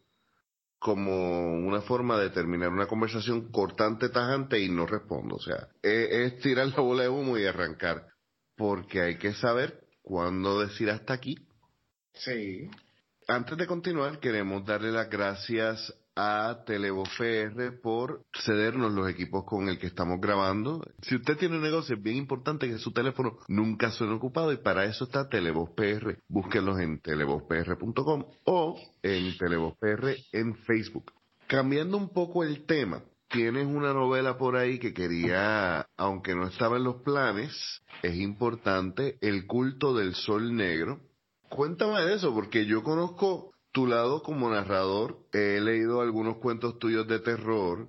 como 0.80 1.54
una 1.54 1.81
forma 1.81 2.18
de 2.19 2.30
terminar 2.30 2.69
una 2.69 2.87
conversación 2.87 3.52
cortante, 3.52 4.09
tajante 4.09 4.59
y 4.59 4.69
no 4.69 4.85
respondo. 4.85 5.35
O 5.35 5.40
sea, 5.40 5.69
es, 5.81 6.11
es 6.11 6.40
tirar 6.40 6.68
la 6.68 6.81
bola 6.81 7.04
de 7.04 7.09
humo 7.09 7.37
y 7.37 7.45
arrancar. 7.45 8.07
Porque 8.56 9.02
hay 9.02 9.18
que 9.18 9.33
saber 9.33 9.81
cuándo 10.02 10.59
decir 10.59 10.90
hasta 10.90 11.14
aquí. 11.14 11.37
Sí. 12.14 12.69
Antes 13.29 13.57
de 13.57 13.67
continuar, 13.67 14.21
queremos 14.21 14.65
darle 14.65 14.89
las 14.89 15.09
gracias 15.09 15.93
a 16.15 16.63
Televoz 16.65 17.09
PR 17.17 17.77
por 17.83 18.21
cedernos 18.33 18.93
los 18.93 19.09
equipos 19.09 19.43
con 19.43 19.67
el 19.67 19.77
que 19.77 19.87
estamos 19.87 20.21
grabando. 20.21 20.81
Si 21.01 21.15
usted 21.15 21.35
tiene 21.35 21.57
un 21.57 21.61
negocio, 21.61 21.97
es 21.97 22.01
bien 22.01 22.15
importante 22.15 22.69
que 22.69 22.77
su 22.77 22.93
teléfono 22.93 23.37
nunca 23.49 23.91
suene 23.91 24.13
ocupado 24.13 24.53
y 24.53 24.57
para 24.57 24.85
eso 24.85 25.03
está 25.03 25.27
Televoz 25.27 25.71
PR. 25.71 26.19
Búsquenlos 26.29 26.79
en 26.79 27.01
televozpr.com 27.01 28.23
o 28.45 28.79
en 29.03 29.37
Televoz 29.37 29.75
PR 29.77 30.15
en 30.31 30.55
Facebook. 30.59 31.11
Cambiando 31.47 31.97
un 31.97 32.13
poco 32.13 32.45
el 32.45 32.65
tema, 32.65 33.03
tienes 33.27 33.67
una 33.67 33.91
novela 33.91 34.37
por 34.37 34.55
ahí 34.55 34.79
que 34.79 34.93
quería, 34.93 35.85
aunque 35.97 36.33
no 36.33 36.47
estaba 36.47 36.77
en 36.77 36.85
los 36.85 37.01
planes, 37.01 37.81
es 38.03 38.15
importante, 38.15 39.17
El 39.19 39.45
culto 39.47 39.93
del 39.93 40.15
sol 40.15 40.55
negro. 40.55 41.01
Cuéntame 41.49 42.01
de 42.01 42.16
eso, 42.16 42.33
porque 42.33 42.66
yo 42.66 42.83
conozco 42.83 43.54
tu 43.71 43.87
lado 43.87 44.23
como 44.23 44.49
narrador, 44.49 45.19
he 45.33 45.59
leído 45.61 46.01
algunos 46.01 46.37
cuentos 46.37 46.80
tuyos 46.80 47.07
de 47.07 47.19
terror 47.19 47.87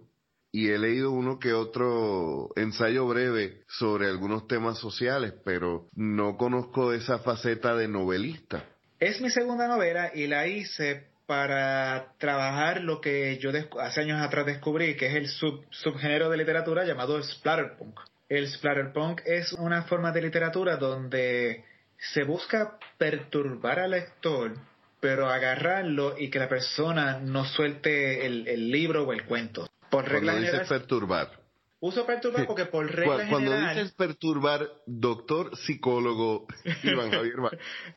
y 0.53 0.69
he 0.69 0.79
leído 0.79 1.11
uno 1.11 1.39
que 1.39 1.53
otro 1.53 2.49
ensayo 2.57 3.07
breve 3.07 3.63
sobre 3.69 4.07
algunos 4.07 4.47
temas 4.47 4.79
sociales, 4.79 5.35
pero 5.45 5.89
no 5.95 6.37
conozco 6.37 6.93
esa 6.93 7.19
faceta 7.19 7.75
de 7.75 7.89
novelista. 7.89 8.65
Es 9.01 9.21
mi 9.21 9.31
segunda 9.31 9.69
novela 9.69 10.11
y 10.15 10.27
la 10.27 10.47
hice 10.47 11.09
para 11.27 12.15
trabajar 12.19 12.81
lo 12.81 13.01
que 13.01 13.39
yo 13.39 13.51
hace 13.81 14.01
años 14.01 14.21
atrás 14.21 14.47
descubrí, 14.47 14.97
que 14.97 15.07
es 15.07 15.15
el 15.15 15.29
subgénero 15.71 16.31
de 16.31 16.39
literatura 16.39 16.85
llamado 16.85 17.23
splatterpunk. 17.23 18.01
El 18.29 18.49
splatterpunk 18.49 19.21
es 19.27 19.53
una 19.53 19.83
forma 19.83 20.11
de 20.13 20.23
literatura 20.23 20.77
donde 20.77 21.65
se 21.99 22.25
busca 22.25 22.79
perturbar 22.97 23.81
al 23.81 23.91
lector 23.93 24.55
pero 25.01 25.29
agarrarlo 25.29 26.19
y 26.19 26.31
que 26.31 26.39
la 26.39 26.49
persona 26.49 27.21
no 27.21 27.45
suelte 27.45 28.27
el, 28.27 28.71
libro 28.71 29.05
o 29.05 29.13
el 29.13 29.25
cuento. 29.25 29.69
Por 29.91 30.09
regla 30.09 30.35
general, 30.35 30.67
perturbar. 30.69 31.31
Uso 31.81 32.05
perturbar 32.05 32.45
porque 32.47 32.67
por 32.67 32.91
regla 32.93 33.29
Cuando 33.31 33.53
general... 33.53 33.77
dices 33.77 33.93
perturbar, 33.93 34.69
doctor, 34.87 35.57
psicólogo, 35.57 36.47
Iván 36.83 37.13
Javier. 37.13 37.37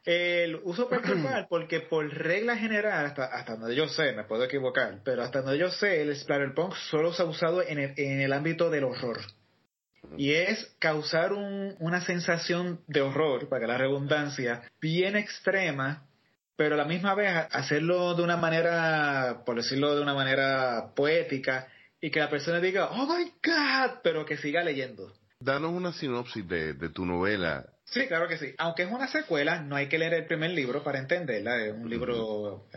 el 0.06 0.60
uso 0.64 0.88
perturbar 0.88 1.48
porque 1.50 1.80
por 1.80 2.08
regla 2.08 2.56
general, 2.56 3.08
hasta, 3.08 3.26
hasta 3.26 3.56
donde 3.56 3.76
yo 3.76 3.88
sé, 3.88 4.14
me 4.14 4.24
puedo 4.24 4.44
equivocar, 4.44 5.00
pero 5.04 5.24
hasta 5.24 5.42
donde 5.42 5.58
yo 5.58 5.72
sé, 5.72 6.04
el 6.04 6.16
splatterpunk 6.16 6.76
solo 6.76 7.12
se 7.12 7.24
ha 7.24 7.26
usado 7.26 7.64
en 7.64 7.80
el, 7.80 7.94
en 7.98 8.22
el 8.22 8.34
ámbito 8.34 8.70
del 8.70 8.84
horror. 8.84 9.20
Y 10.18 10.34
es 10.34 10.76
causar 10.80 11.34
un, 11.34 11.76
una 11.80 12.02
sensación 12.02 12.82
de 12.88 13.02
horror, 13.02 13.48
para 13.50 13.62
que 13.62 13.68
la 13.68 13.78
redundancia, 13.78 14.64
bien 14.82 15.16
extrema, 15.16 16.06
pero 16.56 16.76
a 16.76 16.78
la 16.78 16.86
misma 16.86 17.16
vez 17.16 17.32
hacerlo 17.52 18.14
de 18.16 18.24
una 18.24 18.38
manera, 18.38 19.44
por 19.46 19.56
decirlo 19.56 19.96
de 19.96 20.02
una 20.02 20.14
manera 20.14 20.94
poética, 20.96 21.68
y 22.02 22.10
que 22.12 22.20
la 22.20 22.30
persona 22.30 22.60
diga, 22.60 22.90
oh 22.90 23.06
my 23.06 23.32
god, 23.44 24.00
pero 24.04 24.26
que 24.26 24.38
siga 24.38 24.64
leyendo. 24.64 25.14
Danos 25.40 25.72
una 25.72 25.94
sinopsis 25.94 26.48
de, 26.48 26.74
de 26.74 26.90
tu 26.90 27.06
novela. 27.06 27.66
Sí, 27.86 28.08
claro 28.08 28.28
que 28.28 28.38
sí. 28.38 28.54
Aunque 28.58 28.84
es 28.84 28.92
una 28.92 29.08
secuela, 29.08 29.62
no 29.62 29.76
hay 29.76 29.88
que 29.88 29.98
leer 29.98 30.14
el 30.14 30.26
primer 30.26 30.52
libro 30.52 30.84
para 30.84 31.00
entenderla. 31.00 31.64
Es 31.64 31.74
un 31.74 31.90
libro 31.90 32.68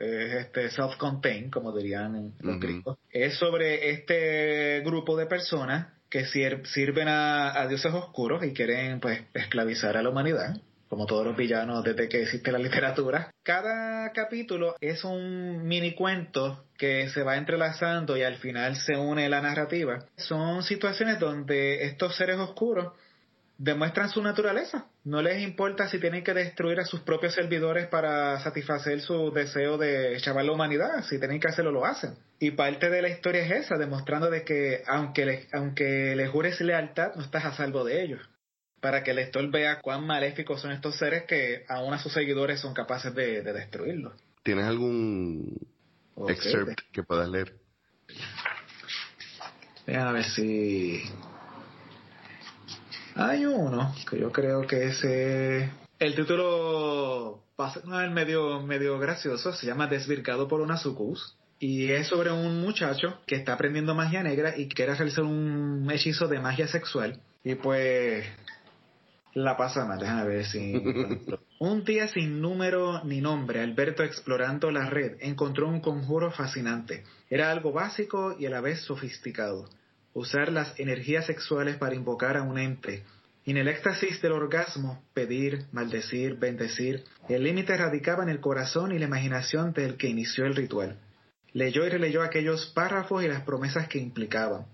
es 0.00 0.32
este 0.46 0.70
self-contained, 0.70 1.50
como 1.50 1.76
dirían 1.76 2.32
los 2.40 2.56
Ujú. 2.56 2.60
gringos. 2.60 2.98
Es 3.10 3.34
sobre 3.34 3.90
este 3.90 4.80
grupo 4.80 5.16
de 5.16 5.26
personas 5.26 5.88
que 6.10 6.26
sir- 6.26 6.66
sirven 6.66 7.08
a, 7.08 7.58
a 7.60 7.66
dioses 7.68 7.92
oscuros 7.94 8.44
y 8.44 8.52
quieren 8.52 9.00
pues 9.00 9.22
esclavizar 9.34 9.96
a 9.96 10.02
la 10.02 10.10
humanidad, 10.10 10.56
como 10.88 11.06
todos 11.06 11.24
los 11.24 11.36
villanos 11.36 11.84
desde 11.84 12.08
que 12.08 12.22
existe 12.22 12.50
la 12.52 12.58
literatura. 12.58 13.30
Cada 13.44 14.12
capítulo 14.12 14.74
es 14.80 15.04
un 15.04 15.66
mini 15.66 15.94
cuento 15.94 16.64
que 16.76 17.08
se 17.10 17.22
va 17.22 17.36
entrelazando 17.36 18.16
y 18.16 18.22
al 18.22 18.36
final 18.36 18.74
se 18.76 18.96
une 18.96 19.28
la 19.28 19.40
narrativa. 19.40 20.04
Son 20.16 20.62
situaciones 20.62 21.18
donde 21.20 21.84
estos 21.84 22.16
seres 22.16 22.38
oscuros 22.38 22.92
demuestran 23.60 24.08
su 24.08 24.22
naturaleza. 24.22 24.86
No 25.04 25.20
les 25.20 25.42
importa 25.42 25.86
si 25.86 26.00
tienen 26.00 26.24
que 26.24 26.32
destruir 26.32 26.80
a 26.80 26.86
sus 26.86 27.00
propios 27.00 27.34
servidores 27.34 27.88
para 27.88 28.40
satisfacer 28.40 29.02
su 29.02 29.30
deseo 29.32 29.76
de 29.76 30.16
chavar 30.18 30.46
la 30.46 30.52
humanidad. 30.52 31.04
Si 31.04 31.18
tienen 31.18 31.38
que 31.38 31.48
hacerlo, 31.48 31.70
lo 31.70 31.84
hacen. 31.84 32.14
Y 32.38 32.52
parte 32.52 32.88
de 32.88 33.02
la 33.02 33.10
historia 33.10 33.44
es 33.44 33.66
esa, 33.66 33.76
demostrando 33.76 34.30
de 34.30 34.44
que 34.44 34.82
aunque 34.86 35.26
le, 35.26 35.48
aunque 35.52 36.16
le 36.16 36.26
jures 36.28 36.58
lealtad, 36.62 37.14
no 37.16 37.22
estás 37.22 37.44
a 37.44 37.52
salvo 37.52 37.84
de 37.84 38.02
ellos. 38.02 38.30
Para 38.80 39.04
que 39.04 39.10
el 39.10 39.16
lector 39.16 39.46
vea 39.50 39.80
cuán 39.82 40.06
maléficos 40.06 40.62
son 40.62 40.72
estos 40.72 40.96
seres 40.96 41.24
que 41.24 41.66
aún 41.68 41.92
a 41.92 41.98
sus 41.98 42.14
seguidores 42.14 42.60
son 42.60 42.72
capaces 42.72 43.14
de, 43.14 43.42
de 43.42 43.52
destruirlos. 43.52 44.14
¿Tienes 44.42 44.64
algún 44.64 45.54
excerpt 46.28 46.80
que 46.92 47.02
puedas 47.02 47.28
leer? 47.28 47.54
Déjame 49.86 50.12
ver 50.14 50.24
si. 50.24 51.02
Hay 53.20 53.44
uno 53.44 53.94
que 54.08 54.18
yo 54.18 54.32
creo 54.32 54.66
que 54.66 54.86
ese. 54.86 55.70
El 55.98 56.14
título 56.14 57.42
pasa 57.54 57.82
a 57.92 57.98
ver 57.98 58.10
medio, 58.10 58.62
medio 58.62 58.98
gracioso, 58.98 59.52
se 59.52 59.66
llama 59.66 59.88
Desvirgado 59.88 60.48
por 60.48 60.62
una 60.62 60.78
sucus. 60.78 61.36
Y 61.58 61.90
es 61.90 62.06
sobre 62.06 62.32
un 62.32 62.62
muchacho 62.62 63.20
que 63.26 63.34
está 63.34 63.52
aprendiendo 63.52 63.94
magia 63.94 64.22
negra 64.22 64.56
y 64.56 64.70
quiere 64.70 64.94
realizar 64.94 65.24
un 65.24 65.86
hechizo 65.92 66.28
de 66.28 66.40
magia 66.40 66.66
sexual. 66.66 67.20
Y 67.44 67.56
pues. 67.56 68.24
La 69.34 69.54
pasa 69.58 69.84
mal, 69.84 69.98
déjame 69.98 70.24
ver 70.24 70.46
si. 70.46 70.72
un 71.58 71.84
día 71.84 72.08
sin 72.08 72.40
número 72.40 73.04
ni 73.04 73.20
nombre, 73.20 73.60
Alberto 73.60 74.02
explorando 74.02 74.70
la 74.70 74.88
red 74.88 75.18
encontró 75.20 75.68
un 75.68 75.80
conjuro 75.80 76.32
fascinante. 76.32 77.04
Era 77.28 77.50
algo 77.50 77.70
básico 77.70 78.34
y 78.38 78.46
a 78.46 78.50
la 78.50 78.62
vez 78.62 78.80
sofisticado. 78.80 79.68
Usar 80.12 80.50
las 80.50 80.78
energías 80.78 81.26
sexuales 81.26 81.76
para 81.76 81.94
invocar 81.94 82.36
a 82.36 82.42
un 82.42 82.58
ente. 82.58 83.04
Y 83.44 83.52
en 83.52 83.56
el 83.58 83.68
éxtasis 83.68 84.20
del 84.20 84.32
orgasmo, 84.32 85.02
pedir, 85.14 85.66
maldecir, 85.72 86.34
bendecir. 86.36 87.04
El 87.28 87.44
límite 87.44 87.76
radicaba 87.76 88.22
en 88.22 88.28
el 88.28 88.40
corazón 88.40 88.92
y 88.92 88.98
la 88.98 89.06
imaginación 89.06 89.72
del 89.72 89.96
que 89.96 90.08
inició 90.08 90.44
el 90.46 90.56
ritual. 90.56 90.98
Leyó 91.52 91.86
y 91.86 91.88
releyó 91.88 92.22
aquellos 92.22 92.66
párrafos 92.66 93.24
y 93.24 93.28
las 93.28 93.42
promesas 93.42 93.88
que 93.88 93.98
implicaban. 93.98 94.66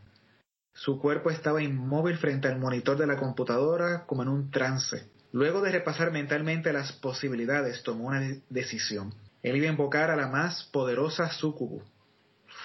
Su 0.75 1.01
cuerpo 1.01 1.31
estaba 1.31 1.63
inmóvil 1.63 2.19
frente 2.19 2.49
al 2.49 2.59
monitor 2.59 2.99
de 2.99 3.07
la 3.07 3.17
computadora 3.17 4.05
como 4.07 4.23
en 4.23 4.29
un 4.29 4.51
trance. 4.51 5.09
Luego 5.33 5.61
de 5.63 5.73
repasar 5.73 6.13
mentalmente 6.13 6.73
las 6.73 6.93
posibilidades, 6.93 7.83
tomó 7.83 8.09
una 8.09 8.21
de- 8.21 8.43
decisión. 8.51 9.15
Él 9.43 9.57
iba 9.57 9.67
a 9.69 9.71
invocar 9.71 10.11
a 10.11 10.17
la 10.17 10.29
más 10.29 10.65
poderosa 10.73 11.31
sucubu. 11.31 11.83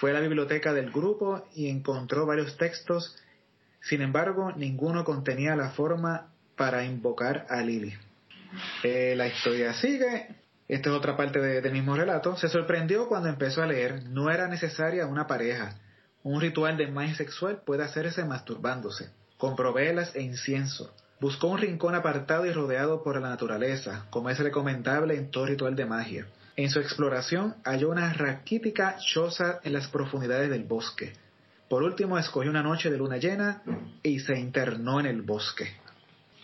Fue 0.02 0.10
a 0.10 0.14
la 0.14 0.20
biblioteca 0.20 0.72
del 0.72 0.90
grupo 0.90 1.46
y 1.54 1.68
encontró 1.68 2.26
varios 2.26 2.56
textos, 2.56 3.16
sin 3.82 4.02
embargo, 4.02 4.50
ninguno 4.56 5.04
contenía 5.04 5.54
la 5.54 5.70
forma 5.70 6.32
para 6.56 6.84
invocar 6.84 7.46
a 7.48 7.60
Lily. 7.60 7.94
Eh, 8.82 9.14
la 9.16 9.28
historia 9.28 9.72
sigue. 9.74 10.26
Esta 10.66 10.90
es 10.90 10.96
otra 10.96 11.16
parte 11.16 11.38
de- 11.38 11.60
del 11.60 11.72
mismo 11.72 11.94
relato. 11.94 12.36
Se 12.36 12.48
sorprendió 12.48 13.06
cuando 13.06 13.28
empezó 13.28 13.62
a 13.62 13.66
leer. 13.66 14.02
No 14.08 14.28
era 14.28 14.48
necesaria 14.48 15.06
una 15.06 15.28
pareja. 15.28 15.78
Un 16.24 16.40
ritual 16.40 16.76
de 16.76 16.88
magia 16.88 17.14
sexual 17.14 17.62
puede 17.64 17.84
hacerse 17.84 18.24
masturbándose, 18.24 19.08
con 19.38 19.54
velas 19.72 20.16
e 20.16 20.22
incienso. 20.22 20.92
Buscó 21.20 21.46
un 21.46 21.58
rincón 21.58 21.94
apartado 21.94 22.44
y 22.44 22.52
rodeado 22.52 23.04
por 23.04 23.20
la 23.20 23.28
naturaleza, 23.28 24.06
como 24.10 24.30
es 24.30 24.38
recomendable 24.40 25.14
en 25.14 25.30
todo 25.30 25.46
ritual 25.46 25.76
de 25.76 25.86
magia. 25.86 26.26
En 26.56 26.70
su 26.70 26.80
exploración 26.80 27.56
halló 27.64 27.90
una 27.90 28.12
raquítica 28.12 28.96
choza 28.98 29.60
en 29.64 29.72
las 29.72 29.88
profundidades 29.88 30.50
del 30.50 30.64
bosque. 30.64 31.14
Por 31.68 31.82
último, 31.82 32.18
escogió 32.18 32.50
una 32.50 32.62
noche 32.62 32.90
de 32.90 32.98
luna 32.98 33.16
llena 33.16 33.62
y 34.02 34.20
se 34.20 34.38
internó 34.38 35.00
en 35.00 35.06
el 35.06 35.22
bosque. 35.22 35.72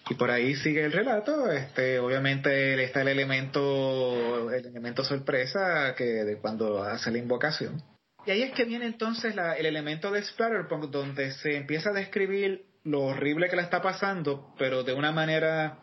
Y 0.09 0.15
por 0.15 0.31
ahí 0.31 0.55
sigue 0.57 0.85
el 0.85 0.93
relato. 0.93 1.51
Este, 1.53 1.99
obviamente 1.99 2.83
está 2.83 3.03
el 3.03 3.09
elemento, 3.09 4.51
el 4.51 4.65
elemento 4.65 5.05
sorpresa 5.05 5.95
que 5.95 6.05
de 6.05 6.39
cuando 6.39 6.83
hace 6.83 7.11
la 7.11 7.19
invocación. 7.19 7.83
Y 8.25 8.31
ahí 8.31 8.43
es 8.43 8.53
que 8.53 8.65
viene 8.65 8.87
entonces 8.87 9.35
el 9.37 9.67
elemento 9.67 10.11
de 10.11 10.23
Splatterpunk, 10.23 10.91
donde 10.91 11.33
se 11.33 11.57
empieza 11.57 11.91
a 11.91 11.95
describir 11.95 12.65
lo 12.85 13.03
horrible 13.03 13.49
que 13.49 13.57
la 13.57 13.63
está 13.63 13.83
pasando, 13.83 14.55
pero 14.59 14.83
de 14.83 14.95
una 14.95 15.13
manera 15.13 15.79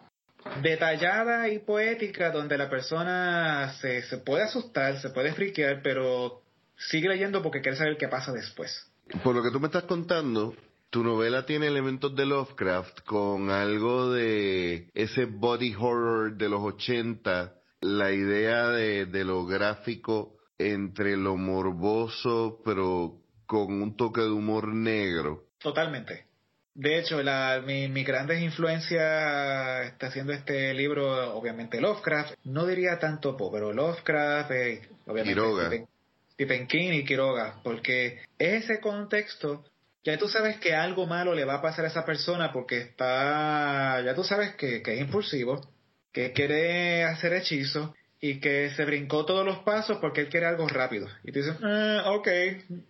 detallada 0.61 1.49
y 1.49 1.59
poética, 1.59 2.31
donde 2.31 2.57
la 2.57 2.69
persona 2.69 3.73
se, 3.81 4.03
se 4.03 4.17
puede 4.17 4.43
asustar, 4.43 4.99
se 5.01 5.09
puede 5.09 5.33
friquear, 5.33 5.81
pero 5.81 6.41
sigue 6.77 7.09
leyendo 7.09 7.41
porque 7.41 7.61
quiere 7.61 7.77
saber 7.77 7.97
qué 7.97 8.07
pasa 8.07 8.31
después. 8.31 8.91
Por 9.23 9.35
lo 9.35 9.43
que 9.43 9.51
tú 9.51 9.59
me 9.59 9.67
estás 9.67 9.83
contando, 9.83 10.55
tu 10.89 11.03
novela 11.03 11.45
tiene 11.45 11.67
elementos 11.67 12.15
de 12.15 12.25
Lovecraft 12.25 13.01
con 13.01 13.49
algo 13.49 14.11
de 14.11 14.89
ese 14.93 15.25
body 15.25 15.75
horror 15.75 16.35
de 16.37 16.49
los 16.49 16.61
80, 16.61 17.53
la 17.81 18.11
idea 18.11 18.69
de, 18.69 19.05
de 19.05 19.25
lo 19.25 19.45
gráfico 19.45 20.37
entre 20.57 21.17
lo 21.17 21.35
morboso, 21.35 22.61
pero 22.63 23.19
con 23.45 23.81
un 23.81 23.95
toque 23.95 24.21
de 24.21 24.31
humor 24.31 24.73
negro. 24.73 25.43
Totalmente. 25.59 26.27
De 26.75 26.99
hecho, 26.99 27.23
la, 27.23 27.63
mi, 27.65 27.87
mi 27.87 28.03
grandes 28.03 28.41
influencia 28.41 29.83
está 29.83 30.07
haciendo 30.07 30.33
este 30.33 30.73
libro, 30.73 31.33
obviamente 31.33 31.79
Lovecraft. 31.79 32.33
No 32.43 32.65
diría 32.65 32.99
tanto 32.99 33.37
Poe, 33.37 33.49
pero 33.49 33.71
Lovecraft, 33.71 34.51
eh, 34.51 34.81
obviamente 35.05 35.33
Quiroga. 35.33 35.67
Stephen, 35.67 35.87
Stephen 36.33 36.67
King 36.67 36.91
y 36.91 37.05
Quiroga, 37.05 37.61
porque 37.63 38.19
ese 38.37 38.81
contexto, 38.81 39.63
ya 40.03 40.17
tú 40.17 40.27
sabes 40.27 40.57
que 40.57 40.75
algo 40.75 41.07
malo 41.07 41.33
le 41.33 41.45
va 41.45 41.55
a 41.55 41.61
pasar 41.61 41.85
a 41.85 41.87
esa 41.87 42.05
persona 42.05 42.51
porque 42.51 42.79
está, 42.79 44.01
ya 44.03 44.13
tú 44.13 44.25
sabes 44.25 44.55
que, 44.55 44.83
que 44.83 44.95
es 44.95 44.99
impulsivo, 44.99 45.65
que 46.11 46.33
quiere 46.33 47.05
hacer 47.05 47.33
hechizos 47.33 47.91
y 48.21 48.39
que 48.39 48.71
se 48.71 48.85
brincó 48.85 49.25
todos 49.25 49.45
los 49.45 49.59
pasos 49.59 49.97
porque 49.99 50.21
él 50.21 50.29
quiere 50.29 50.45
algo 50.45 50.67
rápido. 50.67 51.07
Y 51.23 51.31
tú 51.31 51.39
dices, 51.39 51.57
"Eh, 51.63 52.01
ok, 52.05 52.27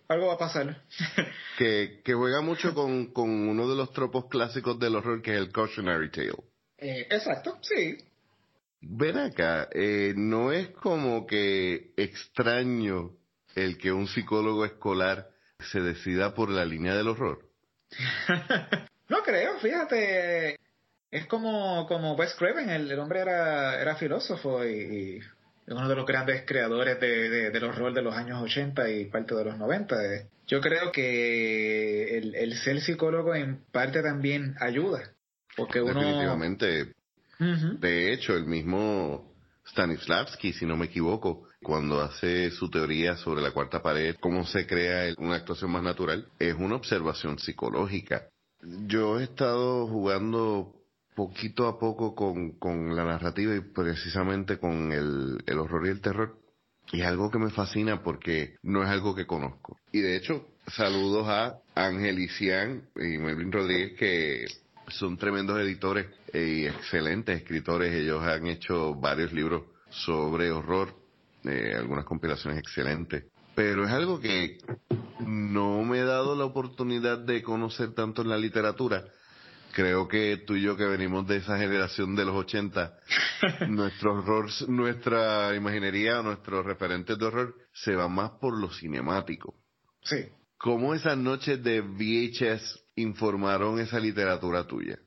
algo 0.08 0.28
va 0.28 0.34
a 0.34 0.38
pasar. 0.38 0.82
Que, 1.58 2.02
que 2.04 2.12
juega 2.12 2.42
mucho 2.42 2.74
con, 2.74 3.06
con 3.14 3.30
uno 3.30 3.66
de 3.66 3.76
los 3.76 3.90
tropos 3.94 4.26
clásicos 4.28 4.78
del 4.78 4.94
horror 4.94 5.22
que 5.22 5.32
es 5.32 5.38
el 5.38 5.50
cautionary 5.50 6.10
tale. 6.10 6.34
Eh, 6.76 7.06
exacto, 7.10 7.58
sí. 7.62 7.96
Ven 8.82 9.16
acá, 9.16 9.66
eh, 9.72 10.12
no 10.14 10.52
es 10.52 10.68
como 10.68 11.26
que 11.26 11.92
extraño 11.96 13.12
el 13.54 13.78
que 13.78 13.90
un 13.90 14.06
psicólogo 14.06 14.66
escolar 14.66 15.30
se 15.72 15.80
decida 15.80 16.34
por 16.34 16.50
la 16.50 16.66
línea 16.66 16.94
del 16.94 17.08
horror. 17.08 17.48
no 19.08 19.22
creo, 19.22 19.58
fíjate. 19.58 20.58
Es 21.10 21.26
como, 21.26 21.86
como 21.86 22.14
Wes 22.14 22.34
Craven, 22.34 22.68
el, 22.70 22.90
el 22.90 22.98
hombre 22.98 23.20
era, 23.20 23.80
era 23.80 23.96
filósofo 23.96 24.64
y, 24.64 24.70
y 24.70 25.16
es 25.18 25.24
uno 25.74 25.88
de 25.88 25.94
los 25.96 26.06
grandes 26.06 26.44
creadores 26.46 27.00
de, 27.00 27.28
de- 27.30 27.50
del 27.50 27.64
horror 27.64 27.92
de 27.94 28.02
los 28.02 28.14
años 28.14 28.42
80 28.42 28.90
y 28.90 29.04
parte 29.06 29.34
de 29.34 29.44
los 29.44 29.56
90. 29.58 29.96
Eh, 30.14 30.26
Yo 30.46 30.60
creo 30.60 30.90
que 30.92 32.18
el, 32.18 32.34
el 32.34 32.54
ser 32.58 32.80
psicólogo 32.80 33.34
en 33.34 33.62
parte 33.72 34.02
también 34.02 34.54
ayuda. 34.60 35.12
Porque 35.56 35.80
uno... 35.80 35.94
Definitivamente. 36.00 36.92
De 37.38 38.12
hecho, 38.12 38.34
el 38.34 38.46
mismo 38.46 39.32
Stanislavski, 39.68 40.52
si 40.54 40.64
no 40.66 40.76
me 40.76 40.86
equivoco, 40.86 41.48
cuando 41.62 42.00
hace 42.00 42.50
su 42.50 42.70
teoría 42.70 43.16
sobre 43.16 43.42
la 43.42 43.50
cuarta 43.50 43.82
pared, 43.82 44.16
cómo 44.20 44.46
se 44.46 44.66
crea 44.66 45.12
una 45.18 45.36
actuación 45.36 45.70
más 45.70 45.82
natural, 45.82 46.26
es 46.38 46.54
una 46.54 46.76
observación 46.76 47.38
psicológica. 47.38 48.28
Yo 48.86 49.20
he 49.20 49.24
estado 49.24 49.86
jugando 49.86 50.72
poquito 51.16 51.66
a 51.66 51.78
poco 51.78 52.14
con, 52.14 52.94
la 52.94 53.04
narrativa 53.04 53.56
y 53.56 53.60
precisamente 53.60 54.58
con 54.58 54.92
el, 54.92 55.42
el 55.46 55.58
horror 55.58 55.86
y 55.86 55.90
el 55.90 56.00
terror. 56.00 56.38
Y 56.92 57.00
es 57.00 57.06
algo 57.06 57.30
que 57.30 57.38
me 57.38 57.50
fascina 57.50 58.02
porque 58.02 58.56
no 58.62 58.84
es 58.84 58.88
algo 58.88 59.14
que 59.14 59.26
conozco. 59.26 59.78
Y 59.90 60.00
de 60.00 60.16
hecho, 60.16 60.46
saludos 60.68 61.26
a 61.28 61.58
Ángel 61.74 62.20
Isian 62.20 62.88
y 62.94 63.18
Melvin 63.18 63.50
Rodríguez 63.50 63.98
que 63.98 64.44
son 64.88 65.16
tremendos 65.16 65.58
editores 65.58 66.06
y 66.32 66.66
excelentes 66.66 67.40
escritores. 67.40 67.92
Ellos 67.92 68.22
han 68.22 68.46
hecho 68.46 68.94
varios 68.94 69.32
libros 69.32 69.64
sobre 69.88 70.50
horror, 70.50 70.94
eh, 71.44 71.74
algunas 71.76 72.04
compilaciones 72.04 72.60
excelentes. 72.60 73.24
Pero 73.54 73.84
es 73.84 73.90
algo 73.90 74.20
que 74.20 74.58
no 75.26 75.82
me 75.82 76.00
he 76.00 76.04
dado 76.04 76.36
la 76.36 76.44
oportunidad 76.44 77.18
de 77.18 77.42
conocer 77.42 77.94
tanto 77.94 78.22
en 78.22 78.28
la 78.28 78.36
literatura. 78.36 79.04
Creo 79.76 80.08
que 80.08 80.38
tú 80.38 80.56
y 80.56 80.62
yo 80.62 80.74
que 80.74 80.86
venimos 80.86 81.28
de 81.28 81.36
esa 81.36 81.58
generación 81.58 82.16
de 82.16 82.24
los 82.24 82.34
80, 82.34 82.98
nuestro 83.68 84.14
horror, 84.14 84.48
nuestra 84.68 85.54
imaginería, 85.54 86.22
nuestros 86.22 86.64
referentes 86.64 87.18
de 87.18 87.26
horror 87.26 87.54
se 87.74 87.94
van 87.94 88.10
más 88.10 88.30
por 88.40 88.58
lo 88.58 88.72
cinemático. 88.72 89.54
Sí. 90.02 90.30
¿Cómo 90.56 90.94
esas 90.94 91.18
noches 91.18 91.62
de 91.62 91.82
VHS 91.82 92.86
informaron 92.94 93.78
esa 93.78 94.00
literatura 94.00 94.66
tuya? 94.66 94.98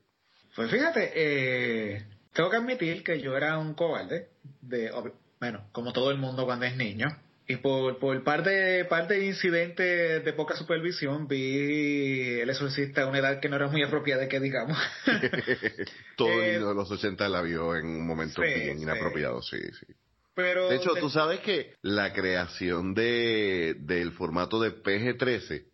Pues 0.54 0.70
fíjate, 0.70 1.10
eh, 1.16 2.06
tengo 2.32 2.48
que 2.48 2.56
admitir 2.58 3.02
que 3.02 3.20
yo 3.20 3.36
era 3.36 3.58
un 3.58 3.74
cobarde, 3.74 4.28
de, 4.60 4.92
bueno, 5.40 5.66
como 5.72 5.92
todo 5.92 6.12
el 6.12 6.18
mundo 6.18 6.44
cuando 6.44 6.66
es 6.66 6.76
niño. 6.76 7.08
Y 7.50 7.56
por, 7.56 7.98
por 7.98 8.22
par 8.22 8.44
de, 8.44 8.84
par 8.84 9.08
de 9.08 9.26
incidentes 9.26 10.24
de 10.24 10.32
poca 10.34 10.54
supervisión 10.54 11.26
vi 11.26 12.38
El 12.38 12.48
Exorcista 12.48 13.02
a 13.02 13.06
una 13.08 13.18
edad 13.18 13.40
que 13.40 13.48
no 13.48 13.56
era 13.56 13.66
muy 13.66 13.82
apropiada, 13.82 14.28
que 14.28 14.38
digamos. 14.38 14.78
Todo 16.16 16.28
el 16.28 16.54
eh, 16.54 16.58
de 16.60 16.74
los 16.74 16.88
80 16.88 17.28
la 17.28 17.42
vio 17.42 17.74
en 17.74 17.86
un 17.86 18.06
momento 18.06 18.40
bien 18.42 18.80
inapropiado, 18.80 19.42
sí, 19.42 19.58
sí. 19.80 19.86
Pero 20.32 20.68
de 20.68 20.76
hecho, 20.76 20.94
tú 20.94 21.10
sabes 21.10 21.40
que 21.40 21.74
la 21.82 22.12
creación 22.12 22.94
de, 22.94 23.74
del 23.80 24.12
formato 24.12 24.60
de 24.60 24.70
PG-13 24.70 25.66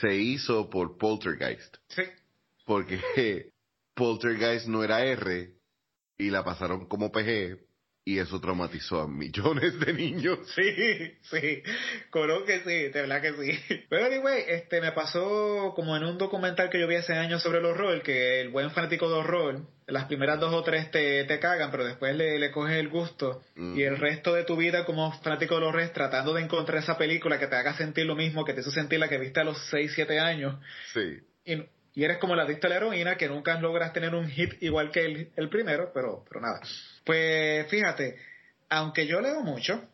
se 0.00 0.16
hizo 0.16 0.70
por 0.70 0.98
Poltergeist. 0.98 1.76
Sí. 1.86 2.02
Porque 2.66 3.00
Poltergeist 3.94 4.66
no 4.66 4.82
era 4.82 5.04
R 5.04 5.54
y 6.18 6.30
la 6.30 6.42
pasaron 6.42 6.88
como 6.88 7.12
PG 7.12 7.60
y 8.06 8.18
eso 8.18 8.38
traumatizó 8.38 9.00
a 9.00 9.08
millones 9.08 9.80
de 9.80 9.92
niños. 9.92 10.38
Sí, 10.54 11.16
sí, 11.22 11.62
creo 12.10 12.44
que 12.44 12.60
sí, 12.60 12.88
de 12.88 13.00
verdad 13.00 13.20
que 13.20 13.32
sí. 13.32 13.84
Pero 13.88 14.06
anyway, 14.06 14.44
este 14.46 14.80
me 14.80 14.92
pasó 14.92 15.72
como 15.74 15.96
en 15.96 16.04
un 16.04 16.18
documental 16.18 16.70
que 16.70 16.78
yo 16.78 16.86
vi 16.86 16.96
hace 16.96 17.14
años 17.14 17.42
sobre 17.42 17.58
el 17.58 17.64
horror, 17.64 18.02
que 18.02 18.40
el 18.40 18.50
buen 18.50 18.70
fanático 18.70 19.08
de 19.08 19.14
horror, 19.16 19.62
las 19.86 20.04
primeras 20.04 20.38
dos 20.38 20.52
o 20.52 20.62
tres 20.62 20.90
te, 20.90 21.24
te 21.24 21.38
cagan, 21.40 21.70
pero 21.70 21.84
después 21.84 22.14
le, 22.14 22.38
le 22.38 22.50
coges 22.50 22.76
el 22.76 22.88
gusto. 22.88 23.42
Y 23.56 23.82
el 23.82 23.96
resto 23.96 24.34
de 24.34 24.44
tu 24.44 24.56
vida 24.56 24.84
como 24.84 25.10
fanático 25.22 25.58
de 25.58 25.66
horror 25.66 25.88
tratando 25.88 26.34
de 26.34 26.42
encontrar 26.42 26.82
esa 26.82 26.96
película 26.96 27.38
que 27.38 27.46
te 27.46 27.56
haga 27.56 27.74
sentir 27.76 28.06
lo 28.06 28.14
mismo, 28.14 28.44
que 28.44 28.52
te 28.52 28.60
hizo 28.60 28.70
sentir 28.70 29.00
la 29.00 29.08
que 29.08 29.18
viste 29.18 29.40
a 29.40 29.44
los 29.44 29.58
6, 29.70 29.92
7 29.94 30.20
años. 30.20 30.56
Sí. 30.92 31.20
Y, 31.44 31.64
y 31.94 32.04
eres 32.04 32.18
como 32.18 32.34
la 32.34 32.42
adicta 32.42 32.66
a 32.66 32.70
la 32.70 32.76
heroína, 32.76 33.16
que 33.16 33.28
nunca 33.28 33.58
logras 33.60 33.92
tener 33.92 34.14
un 34.14 34.28
hit 34.28 34.54
igual 34.60 34.90
que 34.90 35.04
el, 35.04 35.30
el 35.36 35.48
primero, 35.48 35.92
pero, 35.94 36.24
pero 36.28 36.40
nada. 36.40 36.60
Pues 37.04 37.66
fíjate, 37.68 38.16
aunque 38.68 39.06
yo 39.06 39.20
leo 39.20 39.42
mucho, 39.42 39.88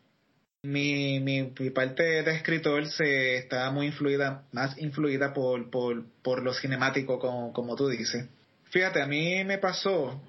mi, 0.63 1.19
mi, 1.19 1.43
parte 1.71 2.23
de 2.23 2.31
escritor 2.35 2.85
se 2.87 3.37
está 3.37 3.69
muy 3.71 3.87
influida, 3.87 4.43
más 4.51 4.77
influida 4.77 5.33
por, 5.33 5.69
por, 5.69 6.05
por 6.21 6.43
lo 6.43 6.53
cinemático, 6.53 7.19
como, 7.19 7.51
como 7.53 7.75
tú 7.75 7.87
dices. 7.87 8.27
Fíjate, 8.69 9.01
a 9.01 9.07
mí 9.07 9.43
me 9.43 9.57
pasó 9.57 10.21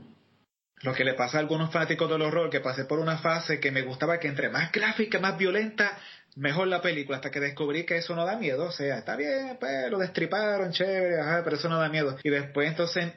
lo 0.83 0.95
que 0.95 1.05
le 1.05 1.15
pasa 1.15 1.37
a 1.37 1.41
algunos 1.41 1.71
fanáticos 1.71 2.11
del 2.11 2.23
horror, 2.23 2.51
que 2.51 2.61
pasé 2.61 2.85
por 2.85 2.99
una 2.99 3.19
fase 3.19 3.61
que 3.61 3.71
me 3.71 3.83
gustaba 3.83 4.19
que 4.19 4.29
entre 4.29 4.49
más 4.49 4.73
gráfica, 4.73 5.21
más 5.21 5.39
violenta, 5.39 5.99
mejor 6.37 6.69
la 6.69 6.81
película, 6.81 7.17
hasta 7.17 7.31
que 7.31 7.41
descubrí 7.41 7.85
que 7.85 7.99
eso 7.99 8.15
no 8.15 8.25
da 8.25 8.37
miedo. 8.37 8.67
O 8.67 8.73
sea, 8.73 8.99
está 8.99 9.17
bien, 9.17 9.57
pues 9.59 9.91
lo 9.91 9.99
destriparon, 9.99 10.73
chévere, 10.73 11.21
ajá, 11.21 11.43
pero 11.45 11.57
eso 11.57 11.69
no 11.69 11.79
da 11.79 11.89
miedo. 11.89 12.17
Y 12.23 12.31
después 12.31 12.69
entonces 12.69 13.13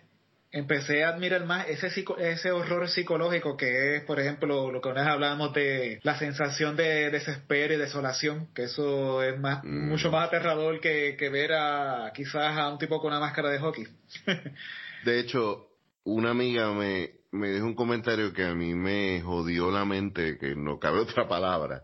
empecé 0.51 1.03
a 1.03 1.09
admirar 1.09 1.45
más 1.45 1.67
ese, 1.67 2.05
ese 2.19 2.51
horror 2.51 2.87
psicológico 2.87 3.57
que 3.57 3.97
es, 3.97 4.03
por 4.03 4.21
ejemplo, 4.21 4.71
lo 4.71 4.79
que 4.79 4.87
una 4.87 5.01
vez 5.01 5.09
hablábamos 5.09 5.53
de 5.53 5.99
la 6.03 6.17
sensación 6.17 6.77
de 6.77 7.11
desespero 7.11 7.73
y 7.73 7.77
desolación, 7.77 8.47
que 8.53 8.63
eso 8.63 9.21
es 9.21 9.37
más, 9.37 9.63
mm. 9.63 9.89
mucho 9.89 10.11
más 10.11 10.27
aterrador 10.27 10.79
que, 10.79 11.17
que 11.17 11.29
ver 11.29 11.51
a 11.53 12.11
quizás 12.13 12.57
a 12.57 12.69
un 12.69 12.77
tipo 12.77 13.01
con 13.01 13.11
una 13.11 13.19
máscara 13.19 13.49
de 13.49 13.59
hockey. 13.59 13.85
de 15.05 15.19
hecho, 15.19 15.67
una 16.05 16.31
amiga 16.31 16.71
me, 16.71 17.11
me 17.31 17.49
dijo 17.49 17.65
un 17.65 17.75
comentario 17.75 18.31
que 18.31 18.45
a 18.45 18.55
mí 18.55 18.73
me 18.73 19.21
jodió 19.21 19.71
la 19.71 19.83
mente, 19.83 20.37
que 20.37 20.55
no 20.55 20.79
cabe 20.79 20.99
otra 20.99 21.27
palabra. 21.27 21.83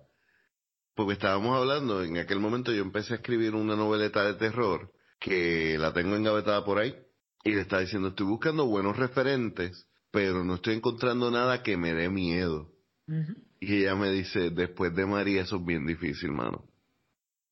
Porque 0.96 1.14
estábamos 1.14 1.58
hablando, 1.58 2.04
en 2.04 2.18
aquel 2.18 2.40
momento 2.40 2.72
yo 2.74 2.82
empecé 2.82 3.14
a 3.14 3.18
escribir 3.18 3.56
una 3.56 3.76
noveleta 3.76 4.26
de 4.26 4.34
terror 4.34 4.92
que 5.20 5.78
la 5.78 5.94
tengo 5.94 6.16
engavetada 6.16 6.66
por 6.66 6.80
ahí 6.80 6.96
y 7.44 7.52
le 7.52 7.62
está 7.62 7.80
diciendo, 7.80 8.10
estoy 8.10 8.28
buscando 8.28 8.66
buenos 8.66 8.98
referentes, 8.98 9.88
pero 10.12 10.44
no 10.44 10.56
estoy 10.56 10.76
encontrando 10.76 11.32
nada 11.32 11.64
que 11.64 11.78
me 11.78 11.94
dé 11.94 12.10
miedo. 12.10 12.72
Y 13.60 13.82
ella 13.82 13.96
me 13.96 14.10
dice, 14.12 14.52
después 14.52 14.96
de 14.96 15.06
María 15.06 15.42
eso 15.42 15.58
es 15.58 15.66
bien 15.66 15.86
difícil, 15.86 16.32
mano. 16.32 16.66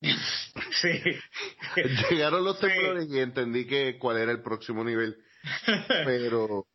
sí. 0.00 1.00
Llegaron 2.10 2.44
los 2.44 2.58
temblores 2.58 3.08
y 3.10 3.18
entendí 3.18 3.66
que 3.66 3.98
cuál 3.98 4.18
era 4.18 4.32
el 4.32 4.42
próximo 4.42 4.84
nivel. 4.84 5.16
Pero, 6.04 6.66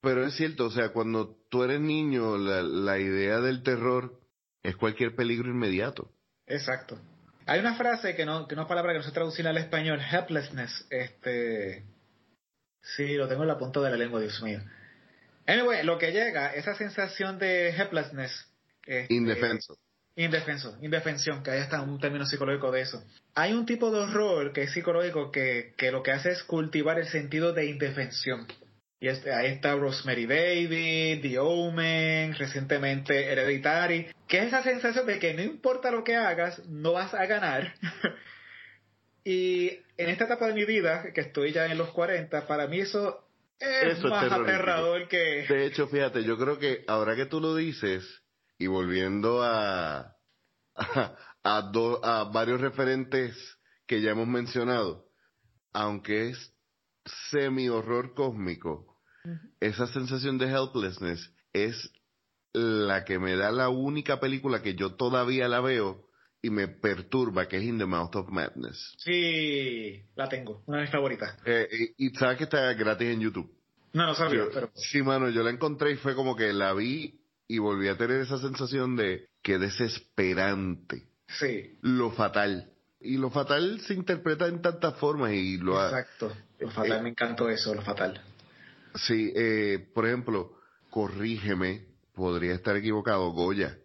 pero 0.00 0.26
es 0.26 0.34
cierto, 0.34 0.66
o 0.66 0.70
sea, 0.70 0.90
cuando 0.92 1.36
tú 1.50 1.62
eres 1.62 1.80
niño, 1.80 2.36
la, 2.36 2.62
la 2.62 2.98
idea 2.98 3.40
del 3.40 3.62
terror 3.62 4.20
es 4.68 4.76
cualquier 4.76 5.14
peligro 5.14 5.50
inmediato. 5.50 6.10
Exacto. 6.46 6.98
Hay 7.46 7.60
una 7.60 7.76
frase 7.76 8.14
que 8.14 8.26
no, 8.26 8.46
que 8.46 8.56
no 8.56 8.62
es 8.62 8.68
palabra 8.68 8.92
que 8.92 8.98
no 8.98 9.04
se 9.04 9.12
traduce 9.12 9.46
al 9.46 9.56
español, 9.56 10.00
helplessness, 10.00 10.86
este, 10.90 11.84
Sí, 12.96 13.14
lo 13.14 13.28
tengo 13.28 13.42
en 13.42 13.48
la 13.48 13.58
punta 13.58 13.80
de 13.80 13.90
la 13.90 13.96
lengua, 13.96 14.20
Dios 14.20 14.42
mío. 14.42 14.60
Anyway, 15.46 15.84
lo 15.84 15.98
que 15.98 16.12
llega, 16.12 16.54
esa 16.54 16.74
sensación 16.74 17.38
de 17.38 17.70
helplessness. 17.70 18.46
Este, 18.86 19.12
indefenso. 19.14 19.78
Indefenso, 20.16 20.76
indefensión, 20.82 21.42
que 21.42 21.50
ahí 21.52 21.60
está 21.60 21.80
un 21.80 22.00
término 22.00 22.26
psicológico 22.26 22.72
de 22.72 22.80
eso. 22.80 23.04
Hay 23.34 23.52
un 23.52 23.66
tipo 23.66 23.90
de 23.92 24.00
horror 24.00 24.52
que 24.52 24.64
es 24.64 24.72
psicológico 24.72 25.30
que, 25.30 25.74
que 25.76 25.92
lo 25.92 26.02
que 26.02 26.10
hace 26.10 26.30
es 26.30 26.42
cultivar 26.42 26.98
el 26.98 27.06
sentido 27.06 27.52
de 27.52 27.66
indefensión. 27.66 28.46
Y 29.00 29.08
este, 29.08 29.32
ahí 29.32 29.52
está 29.52 29.76
Rosemary 29.76 30.26
Baby, 30.26 31.20
The 31.22 31.38
Omen, 31.38 32.34
recientemente 32.34 33.30
Hereditary, 33.30 34.08
que 34.26 34.38
es 34.38 34.46
esa 34.48 34.62
sensación 34.62 35.06
de 35.06 35.20
que 35.20 35.34
no 35.34 35.42
importa 35.42 35.90
lo 35.90 36.02
que 36.02 36.16
hagas, 36.16 36.66
no 36.66 36.92
vas 36.92 37.14
a 37.14 37.24
ganar. 37.26 37.74
y 39.24 39.68
en 39.96 40.10
esta 40.10 40.24
etapa 40.24 40.48
de 40.48 40.54
mi 40.54 40.64
vida, 40.64 41.12
que 41.14 41.20
estoy 41.20 41.52
ya 41.52 41.66
en 41.66 41.78
los 41.78 41.90
40, 41.90 42.46
para 42.48 42.66
mí 42.66 42.80
eso 42.80 43.24
es 43.60 44.02
más 44.02 44.32
aterrador 44.32 45.06
que... 45.06 45.46
De 45.48 45.66
hecho, 45.66 45.86
fíjate, 45.86 46.24
yo 46.24 46.36
creo 46.36 46.58
que 46.58 46.84
ahora 46.88 47.14
que 47.14 47.26
tú 47.26 47.40
lo 47.40 47.54
dices, 47.54 48.04
y 48.58 48.66
volviendo 48.66 49.42
a, 49.44 50.16
a, 50.74 51.14
a, 51.44 52.24
varios 52.32 52.60
referentes 52.60 53.58
que 53.86 54.00
ya 54.00 54.10
hemos 54.10 54.26
mencionado, 54.26 55.06
aunque 55.72 56.30
es 56.30 56.52
semi-horror 57.30 58.14
cósmico, 58.14 58.96
esa 59.60 59.86
sensación 59.88 60.38
de 60.38 60.46
helplessness 60.46 61.32
es 61.52 61.92
la 62.52 63.04
que 63.04 63.18
me 63.18 63.36
da 63.36 63.50
la 63.52 63.68
única 63.68 64.20
película 64.20 64.62
que 64.62 64.74
yo 64.74 64.94
todavía 64.94 65.48
la 65.48 65.60
veo 65.60 66.08
y 66.40 66.50
me 66.50 66.68
perturba, 66.68 67.48
que 67.48 67.56
es 67.56 67.64
In 67.64 67.78
the 67.78 67.86
Mouth 67.86 68.14
of 68.16 68.28
Madness. 68.28 68.94
Sí, 68.98 70.02
la 70.14 70.28
tengo, 70.28 70.62
una 70.66 70.78
de 70.78 70.82
mis 70.84 70.92
favoritas. 70.92 71.36
Eh, 71.44 71.94
y, 71.96 72.10
sabes 72.10 72.38
que 72.38 72.44
está 72.44 72.72
gratis 72.74 73.08
en 73.08 73.20
YouTube. 73.20 73.52
No, 73.92 74.06
no 74.06 74.14
sabía, 74.14 74.44
pero... 74.52 74.70
Sí, 74.74 75.02
mano, 75.02 75.30
yo 75.30 75.42
la 75.42 75.50
encontré 75.50 75.92
y 75.92 75.96
fue 75.96 76.14
como 76.14 76.36
que 76.36 76.52
la 76.52 76.72
vi 76.74 77.20
y 77.48 77.58
volví 77.58 77.88
a 77.88 77.96
tener 77.96 78.20
esa 78.20 78.38
sensación 78.38 78.94
de 78.96 79.28
que 79.42 79.58
desesperante. 79.58 81.08
Sí. 81.26 81.78
Lo 81.82 82.10
fatal. 82.12 82.70
Y 83.00 83.16
lo 83.16 83.30
fatal 83.30 83.80
se 83.80 83.94
interpreta 83.94 84.46
en 84.46 84.60
tantas 84.60 84.96
formas 84.98 85.32
y 85.32 85.56
lo 85.56 85.82
Exacto. 85.82 86.32
Lo 86.58 86.70
fatal, 86.70 86.98
eh, 86.98 87.02
me 87.02 87.08
encantó 87.10 87.48
eso, 87.48 87.74
lo 87.74 87.82
fatal. 87.82 88.20
Sí, 88.94 89.32
eh, 89.34 89.88
por 89.94 90.06
ejemplo, 90.06 90.56
corrígeme, 90.90 91.86
podría 92.14 92.54
estar 92.54 92.76
equivocado, 92.76 93.30
Goya. 93.30 93.78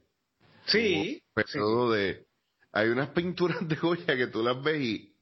Sí. 0.65 1.21
Pero 1.33 1.91
de 1.91 2.25
hay 2.71 2.89
unas 2.89 3.09
pinturas 3.09 3.67
de 3.67 3.75
Goya 3.75 4.17
que 4.17 4.27
tú 4.27 4.43
las 4.43 4.61
ves 4.63 4.81
y 4.81 5.15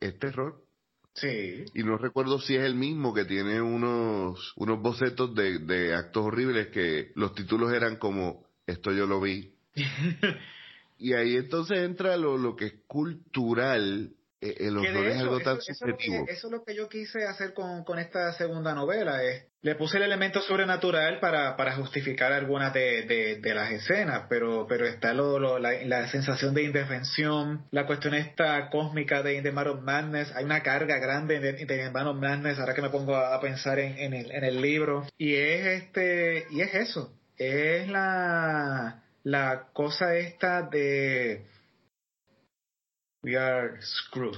es 0.00 0.18
terror. 0.18 0.62
Sí. 1.14 1.64
Y 1.74 1.82
no 1.84 1.96
recuerdo 1.96 2.40
si 2.40 2.56
es 2.56 2.64
el 2.64 2.74
mismo 2.74 3.14
que 3.14 3.24
tiene 3.24 3.62
unos, 3.62 4.52
unos 4.56 4.82
bocetos 4.82 5.34
de, 5.34 5.60
de 5.60 5.94
actos 5.94 6.24
horribles 6.24 6.68
que 6.68 7.12
los 7.14 7.34
títulos 7.34 7.72
eran 7.72 7.96
como 7.96 8.44
Esto 8.66 8.90
yo 8.92 9.06
lo 9.06 9.20
vi, 9.20 9.54
y 10.98 11.12
ahí 11.12 11.36
entonces 11.36 11.78
entra 11.78 12.16
lo, 12.16 12.36
lo 12.38 12.56
que 12.56 12.66
es 12.66 12.74
cultural 12.86 14.14
el 14.44 14.76
horror 14.76 15.06
es 15.06 15.18
algo 15.18 15.40
tan 15.40 15.60
subjetivo. 15.60 16.24
Eso, 16.28 16.46
es 16.48 16.52
lo 16.52 16.64
que 16.64 16.74
yo 16.74 16.88
quise 16.88 17.24
hacer 17.26 17.54
con, 17.54 17.84
con 17.84 17.98
esta 17.98 18.32
segunda 18.34 18.74
novela. 18.74 19.22
Es, 19.22 19.46
le 19.62 19.74
puse 19.76 19.96
el 19.96 20.02
elemento 20.02 20.42
sobrenatural 20.42 21.20
para, 21.20 21.56
para 21.56 21.74
justificar 21.76 22.32
algunas 22.32 22.74
de, 22.74 23.38
de, 23.40 23.54
las 23.54 23.72
escenas, 23.72 24.26
pero, 24.28 24.66
pero 24.68 24.86
está 24.86 25.14
lo, 25.14 25.58
la, 25.58 25.72
la, 25.84 26.08
sensación 26.08 26.52
de 26.52 26.64
indefensión, 26.64 27.64
la 27.70 27.86
cuestión 27.86 28.14
esta 28.14 28.68
cósmica 28.68 29.22
de 29.22 29.36
In 29.36 29.42
the 29.42 29.50
of 29.50 29.82
Madness. 29.82 30.32
Hay 30.36 30.44
una 30.44 30.62
carga 30.62 30.98
grande 30.98 31.40
de, 31.40 31.64
de 31.64 31.86
In 31.86 31.96
of 31.96 32.16
Madness, 32.16 32.58
ahora 32.58 32.74
que 32.74 32.82
me 32.82 32.90
pongo 32.90 33.16
a, 33.16 33.40
pensar 33.40 33.78
en, 33.78 33.96
en, 33.98 34.12
el, 34.12 34.30
en 34.32 34.44
el 34.44 34.60
libro. 34.60 35.06
Y 35.16 35.34
es, 35.34 35.66
este, 35.82 36.46
y 36.50 36.60
es 36.60 36.74
eso. 36.74 37.14
Es 37.38 37.88
la, 37.88 39.02
la 39.22 39.68
cosa 39.72 40.14
esta 40.16 40.62
de 40.62 41.46
We 43.24 43.36
are 43.36 43.80
screwed. 43.80 44.36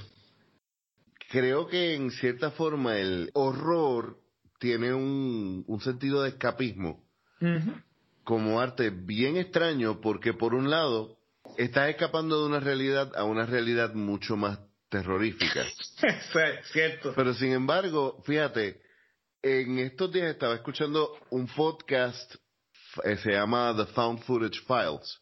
Creo 1.29 1.67
que 1.67 1.93
en 1.93 2.09
cierta 2.09 2.51
forma 2.51 2.97
el 2.97 3.29
horror 3.33 4.17
tiene 4.59 4.93
un, 4.93 5.65
un 5.67 5.81
sentido 5.81 6.23
de 6.23 6.29
escapismo 6.29 7.03
como 8.23 8.59
arte 8.59 8.89
bien 8.89 9.37
extraño 9.37 10.01
porque 10.01 10.33
por 10.33 10.55
un 10.55 10.69
lado 10.69 11.17
estás 11.57 11.89
escapando 11.89 12.39
de 12.39 12.47
una 12.47 12.59
realidad 12.59 13.11
a 13.15 13.25
una 13.25 13.45
realidad 13.45 13.93
mucho 13.93 14.37
más 14.37 14.59
terrorífica. 14.89 15.65
cierto. 16.71 17.13
Pero 17.13 17.33
sin 17.33 17.51
embargo, 17.51 18.21
fíjate, 18.25 18.81
en 19.41 19.79
estos 19.79 20.11
días 20.11 20.29
estaba 20.31 20.55
escuchando 20.55 21.11
un 21.29 21.47
podcast, 21.47 22.35
eh, 23.03 23.17
se 23.17 23.31
llama 23.31 23.73
The 23.75 23.85
Found 23.93 24.23
Footage 24.23 24.61
Files, 24.65 25.19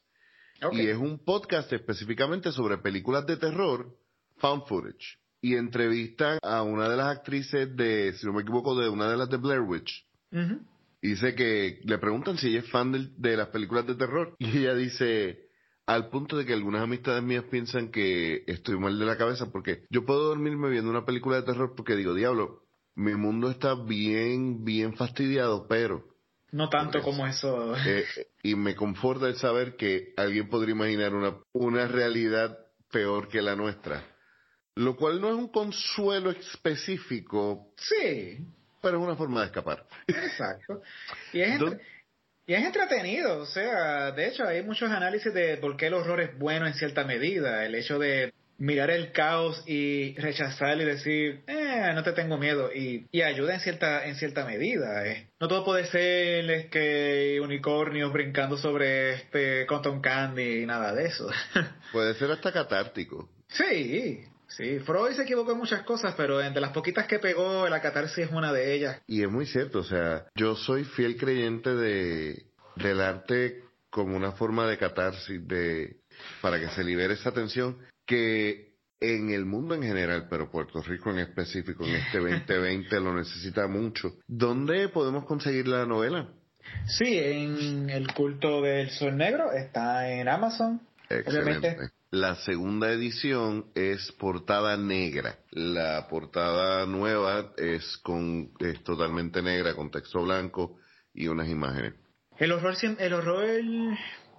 y 0.71 0.87
es 0.87 0.97
un 0.97 1.19
podcast 1.19 1.71
específicamente 1.73 2.51
sobre 2.51 2.77
películas 2.77 3.25
de 3.25 3.37
terror, 3.37 3.95
found 4.37 4.63
footage. 4.67 5.19
Y 5.41 5.55
entrevistan 5.55 6.39
a 6.41 6.63
una 6.63 6.89
de 6.89 6.97
las 6.97 7.17
actrices 7.17 7.75
de, 7.75 8.13
si 8.13 8.25
no 8.25 8.33
me 8.33 8.41
equivoco, 8.41 8.75
de 8.79 8.89
una 8.89 9.09
de 9.09 9.17
las 9.17 9.29
de 9.29 9.37
Blair 9.37 9.61
Witch. 9.61 10.05
Y 11.01 11.09
dice 11.09 11.35
que 11.35 11.79
le 11.83 11.97
preguntan 11.99 12.37
si 12.37 12.47
ella 12.47 12.59
es 12.59 12.69
fan 12.69 13.13
de, 13.17 13.37
las 13.37 13.49
películas 13.49 13.85
de 13.85 13.95
terror. 13.95 14.35
Y 14.39 14.57
ella 14.57 14.73
dice, 14.73 15.49
al 15.85 16.09
punto 16.09 16.35
de 16.35 16.45
que 16.45 16.53
algunas 16.53 16.81
amistades 16.81 17.21
mías 17.21 17.43
piensan 17.49 17.91
que 17.91 18.43
estoy 18.47 18.77
mal 18.79 18.97
de 18.97 19.05
la 19.05 19.17
cabeza 19.17 19.51
porque 19.51 19.85
yo 19.91 20.03
puedo 20.03 20.23
dormirme 20.29 20.69
viendo 20.69 20.89
una 20.89 21.05
película 21.05 21.37
de 21.37 21.43
terror 21.43 21.73
porque 21.75 21.95
digo, 21.95 22.15
diablo, 22.15 22.63
mi 22.95 23.13
mundo 23.13 23.51
está 23.51 23.75
bien, 23.75 24.65
bien 24.65 24.95
fastidiado, 24.95 25.67
pero 25.67 26.14
no 26.55 26.69
tanto 26.69 27.01
como 27.01 27.27
eso. 27.27 27.75
Eh, 27.85 28.05
y 28.41 28.55
me 28.55 28.75
conforta 28.75 29.27
el 29.27 29.35
saber 29.35 29.75
que 29.75 30.13
alguien 30.15 30.47
podría 30.47 30.73
imaginar 30.73 31.13
una, 31.13 31.35
una 31.51 31.85
realidad 31.85 32.57
peor 32.89 33.27
que 33.27 33.41
la 33.41 33.57
nuestra. 33.57 34.01
Lo 34.75 34.95
cual 34.95 35.19
no 35.19 35.27
es 35.27 35.35
un 35.35 35.49
consuelo 35.49 36.31
específico. 36.31 37.73
Sí. 37.75 38.37
Pero 38.81 38.97
es 38.97 39.03
una 39.03 39.17
forma 39.17 39.41
de 39.41 39.47
escapar. 39.47 39.85
Exacto. 40.07 40.81
Y 41.33 41.41
es, 41.41 41.59
y 42.47 42.53
es 42.53 42.63
entretenido. 42.63 43.39
O 43.39 43.45
sea, 43.45 44.13
de 44.13 44.27
hecho, 44.29 44.45
hay 44.45 44.63
muchos 44.63 44.89
análisis 44.89 45.33
de 45.33 45.57
por 45.57 45.75
qué 45.75 45.87
el 45.87 45.95
horror 45.95 46.21
es 46.21 46.39
bueno 46.39 46.67
en 46.67 46.73
cierta 46.75 47.03
medida. 47.03 47.65
El 47.65 47.75
hecho 47.75 47.99
de 47.99 48.33
mirar 48.57 48.89
el 48.89 49.11
caos 49.11 49.63
y 49.65 50.15
rechazar 50.15 50.79
y 50.79 50.85
decir, 50.85 51.43
eh, 51.47 51.91
no 51.93 52.03
te 52.03 52.13
tengo 52.13 52.37
miedo 52.37 52.71
y, 52.73 53.07
y 53.11 53.21
ayuda 53.21 53.55
en 53.55 53.59
cierta, 53.59 54.05
en 54.05 54.15
cierta 54.15 54.45
medida. 54.45 55.05
Eh. 55.07 55.29
No 55.39 55.47
todo 55.47 55.65
puede 55.65 55.85
ser 55.87 56.49
es 56.49 56.65
que 56.67 57.39
unicornios 57.41 58.11
brincando 58.13 58.57
sobre 58.57 59.13
este 59.13 59.65
cotton 59.65 60.01
candy 60.01 60.63
y 60.63 60.65
nada 60.65 60.93
de 60.93 61.05
eso. 61.05 61.29
puede 61.91 62.13
ser 62.15 62.31
hasta 62.31 62.51
catártico. 62.51 63.29
Sí, 63.49 64.23
sí. 64.47 64.79
Freud 64.79 65.13
se 65.13 65.23
equivocó 65.23 65.51
en 65.51 65.57
muchas 65.57 65.83
cosas, 65.83 66.15
pero 66.15 66.41
entre 66.41 66.61
las 66.61 66.71
poquitas 66.71 67.07
que 67.07 67.19
pegó, 67.19 67.67
la 67.67 67.81
catarsis 67.81 68.25
es 68.25 68.31
una 68.31 68.53
de 68.53 68.73
ellas. 68.73 69.01
Y 69.07 69.21
es 69.21 69.29
muy 69.29 69.45
cierto, 69.45 69.79
o 69.79 69.83
sea, 69.83 70.25
yo 70.35 70.55
soy 70.55 70.83
fiel 70.83 71.17
creyente 71.17 71.75
de, 71.75 72.45
del 72.75 73.01
arte 73.01 73.63
como 73.89 74.15
una 74.15 74.33
forma 74.33 74.67
de 74.67 74.77
catarsis, 74.77 75.45
de 75.47 75.97
para 76.41 76.59
que 76.59 76.69
se 76.69 76.83
libere 76.83 77.13
esa 77.13 77.31
tensión 77.31 77.77
que 78.05 78.75
en 78.99 79.29
el 79.29 79.45
mundo 79.45 79.75
en 79.75 79.83
general, 79.83 80.27
pero 80.29 80.49
Puerto 80.49 80.81
Rico 80.81 81.11
en 81.11 81.19
específico, 81.19 81.85
en 81.85 81.95
este 81.95 82.17
2020 82.19 82.99
lo 82.99 83.13
necesita 83.13 83.67
mucho. 83.67 84.15
¿Dónde 84.27 84.89
podemos 84.89 85.25
conseguir 85.25 85.67
la 85.67 85.85
novela? 85.85 86.29
Sí, 86.87 87.17
en 87.17 87.89
El 87.89 88.11
culto 88.13 88.61
del 88.61 88.89
sol 88.89 89.17
negro, 89.17 89.51
está 89.51 90.11
en 90.11 90.27
Amazon. 90.27 90.81
Excelente. 91.09 91.77
La 92.11 92.35
segunda 92.35 92.91
edición 92.91 93.65
es 93.75 94.11
portada 94.13 94.77
negra. 94.77 95.39
La 95.51 96.07
portada 96.07 96.85
nueva 96.85 97.51
es 97.57 97.97
con 97.97 98.51
es 98.59 98.83
totalmente 98.83 99.41
negra 99.41 99.75
con 99.75 99.91
texto 99.91 100.23
blanco 100.23 100.77
y 101.13 101.27
unas 101.27 101.49
imágenes. 101.49 101.93
El 102.37 102.51
horror, 102.51 102.75
el 102.99 103.13
horror 103.13 103.45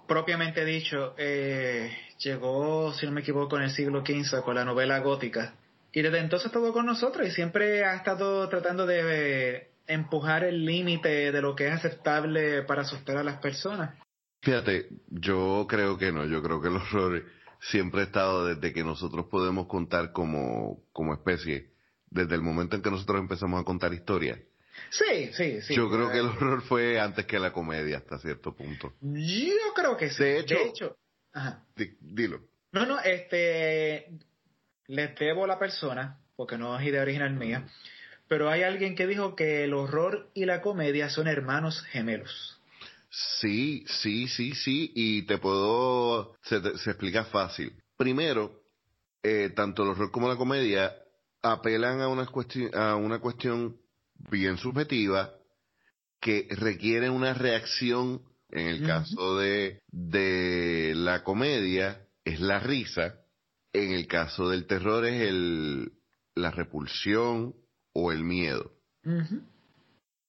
propiamente 0.07 0.65
dicho, 0.65 1.13
eh, 1.17 1.91
llegó, 2.19 2.93
si 2.93 3.05
no 3.05 3.11
me 3.11 3.21
equivoco, 3.21 3.57
en 3.57 3.63
el 3.63 3.71
siglo 3.71 4.03
XV 4.05 4.41
con 4.43 4.55
la 4.55 4.65
novela 4.65 4.99
gótica. 4.99 5.55
Y 5.91 6.01
desde 6.01 6.19
entonces 6.19 6.47
estuvo 6.47 6.73
con 6.73 6.85
nosotros 6.85 7.27
y 7.27 7.31
siempre 7.31 7.83
ha 7.85 7.95
estado 7.95 8.47
tratando 8.49 8.85
de 8.85 9.71
empujar 9.87 10.43
el 10.43 10.65
límite 10.65 11.31
de 11.31 11.41
lo 11.41 11.55
que 11.55 11.67
es 11.67 11.73
aceptable 11.73 12.63
para 12.63 12.81
asustar 12.81 13.17
a 13.17 13.23
las 13.23 13.39
personas. 13.39 13.95
Fíjate, 14.41 14.87
yo 15.09 15.65
creo 15.67 15.97
que 15.97 16.11
no, 16.11 16.25
yo 16.25 16.41
creo 16.43 16.61
que 16.61 16.67
el 16.67 16.75
horror 16.75 17.23
siempre 17.59 18.01
ha 18.01 18.05
estado 18.05 18.45
desde 18.45 18.73
que 18.73 18.83
nosotros 18.83 19.25
podemos 19.31 19.67
contar 19.67 20.11
como, 20.11 20.83
como 20.91 21.13
especie, 21.13 21.71
desde 22.09 22.35
el 22.35 22.41
momento 22.41 22.75
en 22.75 22.81
que 22.81 22.91
nosotros 22.91 23.19
empezamos 23.19 23.59
a 23.59 23.65
contar 23.65 23.93
historias 23.93 24.39
Sí, 24.89 25.31
sí, 25.33 25.61
sí. 25.61 25.75
Yo 25.75 25.89
creo 25.89 26.11
que 26.11 26.19
el 26.19 26.27
horror 26.27 26.61
fue 26.63 26.99
antes 26.99 27.25
que 27.25 27.39
la 27.39 27.51
comedia 27.51 27.97
hasta 27.97 28.17
cierto 28.19 28.55
punto. 28.55 28.93
Yo 29.01 29.73
creo 29.75 29.97
que 29.97 30.09
sí. 30.09 30.23
De 30.23 30.39
hecho, 30.39 30.97
dilo. 31.99 32.41
No, 32.71 32.85
no, 32.85 32.99
este, 32.99 34.11
les 34.87 35.15
debo 35.15 35.47
la 35.47 35.57
persona, 35.59 36.19
porque 36.35 36.57
no 36.57 36.79
es 36.79 36.85
idea 36.85 37.01
original 37.01 37.33
mía, 37.33 37.67
pero 38.27 38.49
hay 38.49 38.63
alguien 38.63 38.95
que 38.95 39.07
dijo 39.07 39.35
que 39.35 39.63
el 39.63 39.73
horror 39.73 40.29
y 40.33 40.45
la 40.45 40.61
comedia 40.61 41.09
son 41.09 41.27
hermanos 41.27 41.81
gemelos. 41.91 42.61
Sí, 43.09 43.85
sí, 43.87 44.27
sí, 44.27 44.53
sí, 44.53 44.91
y 44.93 45.23
te 45.23 45.37
puedo, 45.37 46.35
se, 46.43 46.61
se 46.77 46.91
explica 46.91 47.23
fácil. 47.25 47.73
Primero, 47.95 48.63
eh, 49.23 49.51
tanto 49.55 49.83
el 49.83 49.89
horror 49.89 50.11
como 50.11 50.27
la 50.27 50.35
comedia 50.35 50.95
apelan 51.41 52.01
a 52.01 52.07
una, 52.07 52.27
a 52.73 52.95
una 52.95 53.19
cuestión 53.19 53.77
bien 54.29 54.57
subjetiva 54.57 55.33
que 56.19 56.47
requiere 56.51 57.09
una 57.09 57.33
reacción. 57.33 58.21
En 58.49 58.67
el 58.67 58.87
caso 58.87 59.37
de, 59.37 59.81
de 59.87 60.93
la 60.95 61.21
comedia 61.23 62.07
es 62.23 62.39
la 62.39 62.59
risa, 62.61 63.15
en 63.73 63.91
el 63.91 64.07
caso 64.07 64.49
del 64.49 64.65
terror 64.67 65.05
es 65.05 65.21
el, 65.21 65.91
la 66.33 66.51
repulsión 66.51 67.53
o 67.91 68.11
el 68.13 68.23
miedo. 68.23 68.71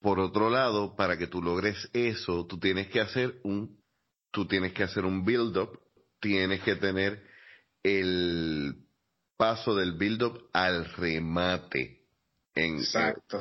Por 0.01 0.19
otro 0.19 0.51
lado, 0.51 0.97
para 0.97 1.17
que 1.17 1.29
tú 1.29 1.41
logres 1.41 1.89
eso, 1.93 2.45
tú 2.47 2.59
tienes 2.59 2.89
que 2.89 3.01
hacer 3.01 3.39
un, 3.45 3.81
tú 4.33 4.47
tienes 4.47 4.73
que 4.73 4.83
hacer 4.83 5.05
un 5.05 5.25
build-up, 5.25 5.79
tienes 6.21 6.61
que 6.63 6.75
tener 6.75 7.23
el 7.85 8.85
paso 9.37 9.77
del 9.77 9.93
build-up 9.93 10.49
al 10.53 10.87
remate. 10.95 12.03
En, 12.57 12.79
Exacto 12.79 13.41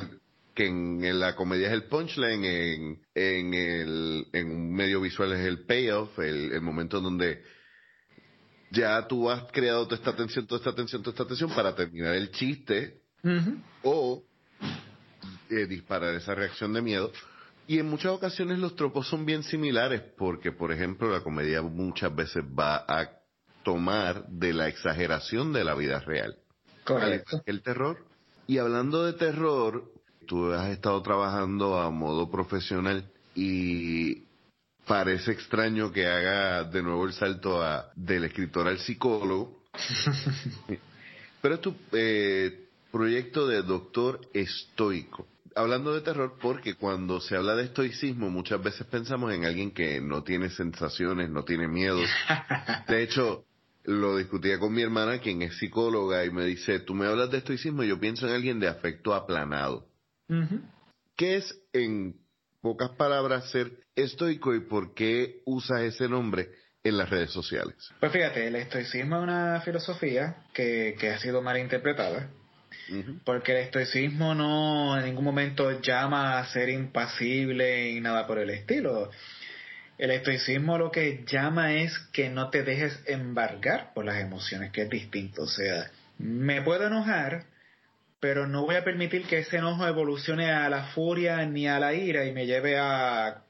que 0.57 0.65
en, 0.65 1.19
la 1.19 1.35
comedia 1.35 1.67
es 1.67 1.73
el 1.73 1.83
punchline, 1.83 2.43
en, 2.43 3.01
en, 3.13 3.53
el, 3.53 4.27
en 4.33 4.49
un 4.49 4.73
medio 4.73 4.99
visual 4.99 5.31
es 5.33 5.45
el 5.45 5.65
payoff, 5.65 6.17
el, 6.17 6.51
el 6.51 6.61
momento 6.61 6.99
donde 6.99 7.43
ya 8.71 9.07
tú 9.07 9.29
has 9.29 9.43
creado 9.51 9.83
toda 9.85 9.97
esta 9.97 10.15
tensión, 10.15 10.47
toda 10.47 10.57
esta 10.57 10.73
tensión, 10.73 11.03
toda 11.03 11.13
esta 11.13 11.27
tensión 11.27 11.51
para 11.51 11.75
terminar 11.75 12.15
el 12.15 12.31
chiste 12.31 13.01
o 13.83 14.23
eh, 15.51 15.67
disparar 15.67 16.15
esa 16.15 16.33
reacción 16.33 16.73
de 16.73 16.81
miedo. 16.81 17.11
Y 17.67 17.77
en 17.77 17.87
muchas 17.87 18.13
ocasiones 18.13 18.57
los 18.57 18.75
tropos 18.75 19.07
son 19.07 19.27
bien 19.27 19.43
similares 19.43 20.01
porque, 20.17 20.51
por 20.51 20.71
ejemplo, 20.71 21.11
la 21.11 21.21
comedia 21.21 21.61
muchas 21.61 22.15
veces 22.15 22.43
va 22.43 22.77
a 22.77 23.11
tomar 23.63 24.25
de 24.27 24.53
la 24.53 24.69
exageración 24.69 25.53
de 25.53 25.63
la 25.63 25.75
vida 25.75 25.99
real. 25.99 26.35
Correcto. 26.83 27.43
El 27.45 27.61
terror. 27.61 28.07
Y 28.47 28.57
hablando 28.57 29.05
de 29.05 29.13
terror, 29.13 29.91
tú 30.27 30.51
has 30.53 30.69
estado 30.69 31.01
trabajando 31.01 31.79
a 31.79 31.89
modo 31.89 32.29
profesional 32.29 33.09
y 33.33 34.23
parece 34.85 35.31
extraño 35.31 35.91
que 35.91 36.05
haga 36.05 36.63
de 36.63 36.83
nuevo 36.83 37.05
el 37.05 37.13
salto 37.13 37.61
a, 37.61 37.91
del 37.95 38.25
escritor 38.25 38.67
al 38.67 38.79
psicólogo. 38.79 39.63
Pero 41.41 41.55
es 41.55 41.61
tu 41.61 41.75
eh, 41.91 42.67
proyecto 42.91 43.47
de 43.47 43.61
doctor 43.61 44.21
estoico. 44.33 45.27
hablando 45.55 45.93
de 45.93 46.01
terror, 46.01 46.35
porque 46.41 46.75
cuando 46.75 47.19
se 47.19 47.35
habla 47.35 47.55
de 47.55 47.65
estoicismo 47.65 48.29
muchas 48.29 48.61
veces 48.61 48.85
pensamos 48.87 49.33
en 49.33 49.45
alguien 49.45 49.71
que 49.71 50.01
no 50.01 50.23
tiene 50.23 50.49
sensaciones, 50.49 51.29
no 51.29 51.43
tiene 51.43 51.67
miedo. 51.67 51.99
De 52.87 53.03
hecho, 53.03 53.45
lo 53.83 54.17
discutía 54.17 54.59
con 54.59 54.73
mi 54.73 54.81
hermana, 54.81 55.19
quien 55.19 55.41
es 55.41 55.57
psicóloga, 55.57 56.25
y 56.25 56.31
me 56.31 56.45
dice, 56.45 56.79
tú 56.79 56.93
me 56.93 57.07
hablas 57.07 57.31
de 57.31 57.37
estoicismo 57.37 57.83
y 57.83 57.89
yo 57.89 57.99
pienso 57.99 58.27
en 58.27 58.33
alguien 58.33 58.59
de 58.59 58.67
afecto 58.67 59.13
aplanado. 59.13 59.85
¿Qué 61.15 61.37
es, 61.37 61.55
en 61.73 62.15
pocas 62.61 62.91
palabras, 62.91 63.49
ser 63.51 63.71
estoico 63.95 64.53
y 64.53 64.61
por 64.61 64.93
qué 64.93 65.41
usas 65.45 65.81
ese 65.81 66.07
nombre 66.07 66.49
en 66.83 66.97
las 66.97 67.09
redes 67.09 67.31
sociales? 67.31 67.75
Pues 67.99 68.11
fíjate, 68.11 68.47
el 68.47 68.55
estoicismo 68.55 69.17
es 69.17 69.23
una 69.23 69.61
filosofía 69.61 70.43
que, 70.53 70.95
que 70.99 71.09
ha 71.09 71.19
sido 71.19 71.41
mal 71.41 71.57
interpretada 71.57 72.29
porque 73.25 73.51
el 73.51 73.57
estoicismo 73.65 74.33
no 74.33 74.97
en 74.97 75.05
ningún 75.05 75.25
momento 75.25 75.81
llama 75.81 76.39
a 76.39 76.45
ser 76.47 76.69
impasible 76.69 77.89
y 77.89 77.99
nada 77.99 78.25
por 78.27 78.39
el 78.39 78.49
estilo. 78.49 79.11
El 79.97 80.11
estoicismo 80.11 80.77
lo 80.77 80.91
que 80.91 81.25
llama 81.27 81.73
es 81.73 81.97
que 82.13 82.29
no 82.29 82.49
te 82.49 82.63
dejes 82.63 82.97
embargar 83.05 83.93
por 83.93 84.05
las 84.05 84.21
emociones, 84.21 84.71
que 84.71 84.83
es 84.83 84.89
distinto. 84.89 85.43
O 85.43 85.47
sea, 85.47 85.89
me 86.17 86.61
puedo 86.61 86.87
enojar, 86.87 87.45
pero 88.19 88.47
no 88.47 88.63
voy 88.63 88.75
a 88.75 88.83
permitir 88.83 89.27
que 89.27 89.39
ese 89.39 89.57
enojo 89.57 89.85
evolucione 89.87 90.51
a 90.51 90.69
la 90.69 90.87
furia 90.87 91.45
ni 91.45 91.67
a 91.67 91.79
la 91.79 91.93
ira 91.93 92.25
y 92.25 92.31
me 92.31 92.45
lleve 92.45 92.77
a, 92.79 93.43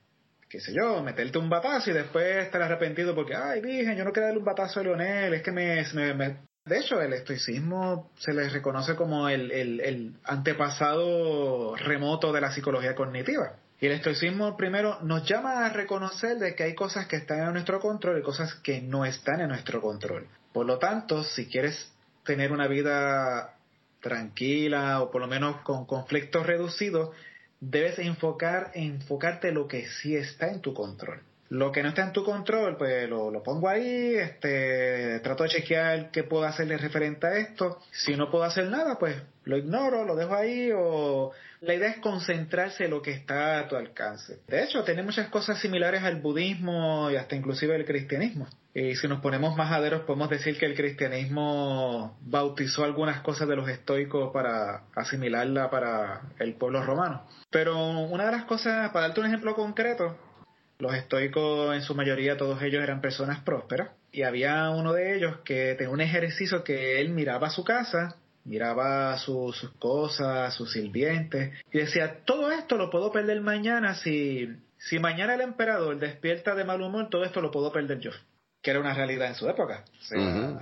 qué 0.49 0.59
sé 0.59 0.73
yo, 0.73 1.01
meterte 1.03 1.37
un 1.37 1.49
batazo 1.49 1.91
y 1.91 1.93
después 1.93 2.37
estar 2.37 2.61
arrepentido 2.61 3.15
porque, 3.15 3.35
ay, 3.35 3.61
dije, 3.61 3.95
yo 3.95 4.03
no 4.03 4.11
quiero 4.11 4.27
darle 4.27 4.39
un 4.39 4.45
batazo 4.45 4.79
a 4.79 4.83
Leonel, 4.83 5.33
es 5.33 5.41
que 5.41 5.51
me, 5.51 5.83
me, 5.93 6.37
de 6.67 6.79
hecho, 6.79 7.01
el 7.01 7.13
estoicismo 7.13 8.11
se 8.17 8.33
le 8.33 8.49
reconoce 8.49 8.95
como 8.95 9.29
el, 9.29 10.15
antepasado 10.25 11.75
remoto 11.77 12.33
de 12.33 12.41
la 12.41 12.51
psicología 12.51 12.93
cognitiva. 12.93 13.53
Y 13.79 13.85
el 13.85 13.93
estoicismo 13.93 14.57
primero 14.57 14.99
nos 15.01 15.23
llama 15.23 15.65
a 15.65 15.69
reconocer 15.69 16.37
de 16.37 16.55
que 16.55 16.63
hay 16.63 16.75
cosas 16.75 17.07
que 17.07 17.15
están 17.15 17.39
en 17.39 17.53
nuestro 17.53 17.79
control 17.79 18.19
y 18.19 18.23
cosas 18.23 18.53
que 18.55 18.81
no 18.81 19.05
están 19.05 19.39
en 19.39 19.47
nuestro 19.47 19.79
control. 19.81 20.27
Por 20.51 20.65
lo 20.65 20.77
tanto, 20.77 21.23
si 21.23 21.45
quieres 21.45 21.93
tener 22.25 22.51
una 22.51 22.67
vida 22.67 23.56
tranquila 24.07 25.01
o 25.01 25.11
por 25.11 25.21
lo 25.21 25.27
menos 25.27 25.57
con 25.61 25.85
conflictos 25.85 26.45
reducidos, 26.45 27.09
debes 27.59 27.99
enfocar, 27.99 28.71
enfocarte 28.73 29.49
en 29.49 29.55
lo 29.55 29.67
que 29.67 29.87
sí 29.87 30.15
está 30.15 30.49
en 30.49 30.61
tu 30.61 30.73
control. 30.73 31.21
Lo 31.49 31.71
que 31.71 31.81
no 31.81 31.89
está 31.89 32.03
en 32.03 32.13
tu 32.13 32.23
control, 32.23 32.77
pues 32.77 33.09
lo, 33.09 33.41
pongo 33.43 33.69
ahí, 33.69 34.15
este, 34.15 35.19
trato 35.21 35.43
de 35.43 35.49
chequear 35.49 36.11
qué 36.11 36.23
puedo 36.23 36.43
hacerle 36.43 36.77
referente 36.77 37.25
a 37.25 37.37
esto. 37.37 37.79
Si 37.91 38.15
no 38.15 38.29
puedo 38.29 38.43
hacer 38.43 38.67
nada, 38.67 38.97
pues 38.99 39.15
lo 39.45 39.57
ignoro, 39.57 40.03
lo 40.03 40.15
dejo 40.15 40.35
ahí 40.35 40.71
o 40.75 41.31
la 41.61 41.73
idea 41.73 41.89
es 41.89 41.97
concentrarse 41.99 42.85
en 42.85 42.91
lo 42.91 43.01
que 43.01 43.11
está 43.11 43.59
a 43.59 43.67
tu 43.67 43.75
alcance. 43.75 44.41
De 44.47 44.63
hecho, 44.63 44.83
tiene 44.83 45.03
muchas 45.03 45.29
cosas 45.29 45.59
similares 45.59 46.03
al 46.03 46.21
budismo 46.21 47.09
y 47.09 47.15
hasta 47.15 47.35
inclusive 47.35 47.75
el 47.75 47.85
cristianismo. 47.85 48.47
Y 48.73 48.95
si 48.95 49.07
nos 49.07 49.21
ponemos 49.21 49.55
majaderos, 49.55 50.01
podemos 50.01 50.29
decir 50.29 50.57
que 50.59 50.67
el 50.67 50.75
cristianismo 50.75 52.15
bautizó 52.21 52.83
algunas 52.83 53.21
cosas 53.21 53.47
de 53.47 53.55
los 53.55 53.67
estoicos 53.69 54.31
para 54.31 54.83
asimilarla 54.95 55.71
para 55.71 56.21
el 56.37 56.53
pueblo 56.55 56.83
romano. 56.83 57.25
Pero 57.49 57.89
una 57.89 58.25
de 58.25 58.33
las 58.33 58.45
cosas, 58.45 58.91
para 58.91 59.07
darte 59.07 59.21
un 59.21 59.27
ejemplo 59.27 59.55
concreto, 59.55 60.15
los 60.79 60.93
estoicos, 60.93 61.75
en 61.75 61.81
su 61.81 61.95
mayoría, 61.95 62.37
todos 62.37 62.61
ellos 62.61 62.83
eran 62.83 63.01
personas 63.01 63.39
prósperas. 63.41 63.89
Y 64.11 64.23
había 64.23 64.69
uno 64.69 64.93
de 64.93 65.15
ellos 65.15 65.37
que 65.43 65.75
tenía 65.75 65.89
un 65.89 66.01
ejercicio 66.01 66.63
que 66.63 67.01
él 67.01 67.09
miraba 67.09 67.49
su 67.49 67.63
casa, 67.63 68.17
miraba 68.45 69.17
sus 69.17 69.69
cosas, 69.79 70.53
sus 70.53 70.71
sirvientes, 70.71 71.53
y 71.71 71.79
decía, 71.79 72.21
todo 72.25 72.51
esto 72.51 72.77
lo 72.77 72.89
puedo 72.89 73.11
perder 73.11 73.41
mañana 73.41 73.95
si, 73.95 74.49
si 74.77 74.99
mañana 74.99 75.35
el 75.35 75.41
emperador 75.41 75.99
despierta 75.99 76.55
de 76.55 76.63
mal 76.63 76.81
humor, 76.81 77.09
todo 77.09 77.25
esto 77.25 77.41
lo 77.41 77.51
puedo 77.51 77.71
perder 77.71 77.99
yo. 77.99 78.11
Que 78.61 78.71
era 78.71 78.79
una 78.79 78.93
realidad 78.93 79.27
en 79.27 79.35
su 79.35 79.47
época. 79.49 79.83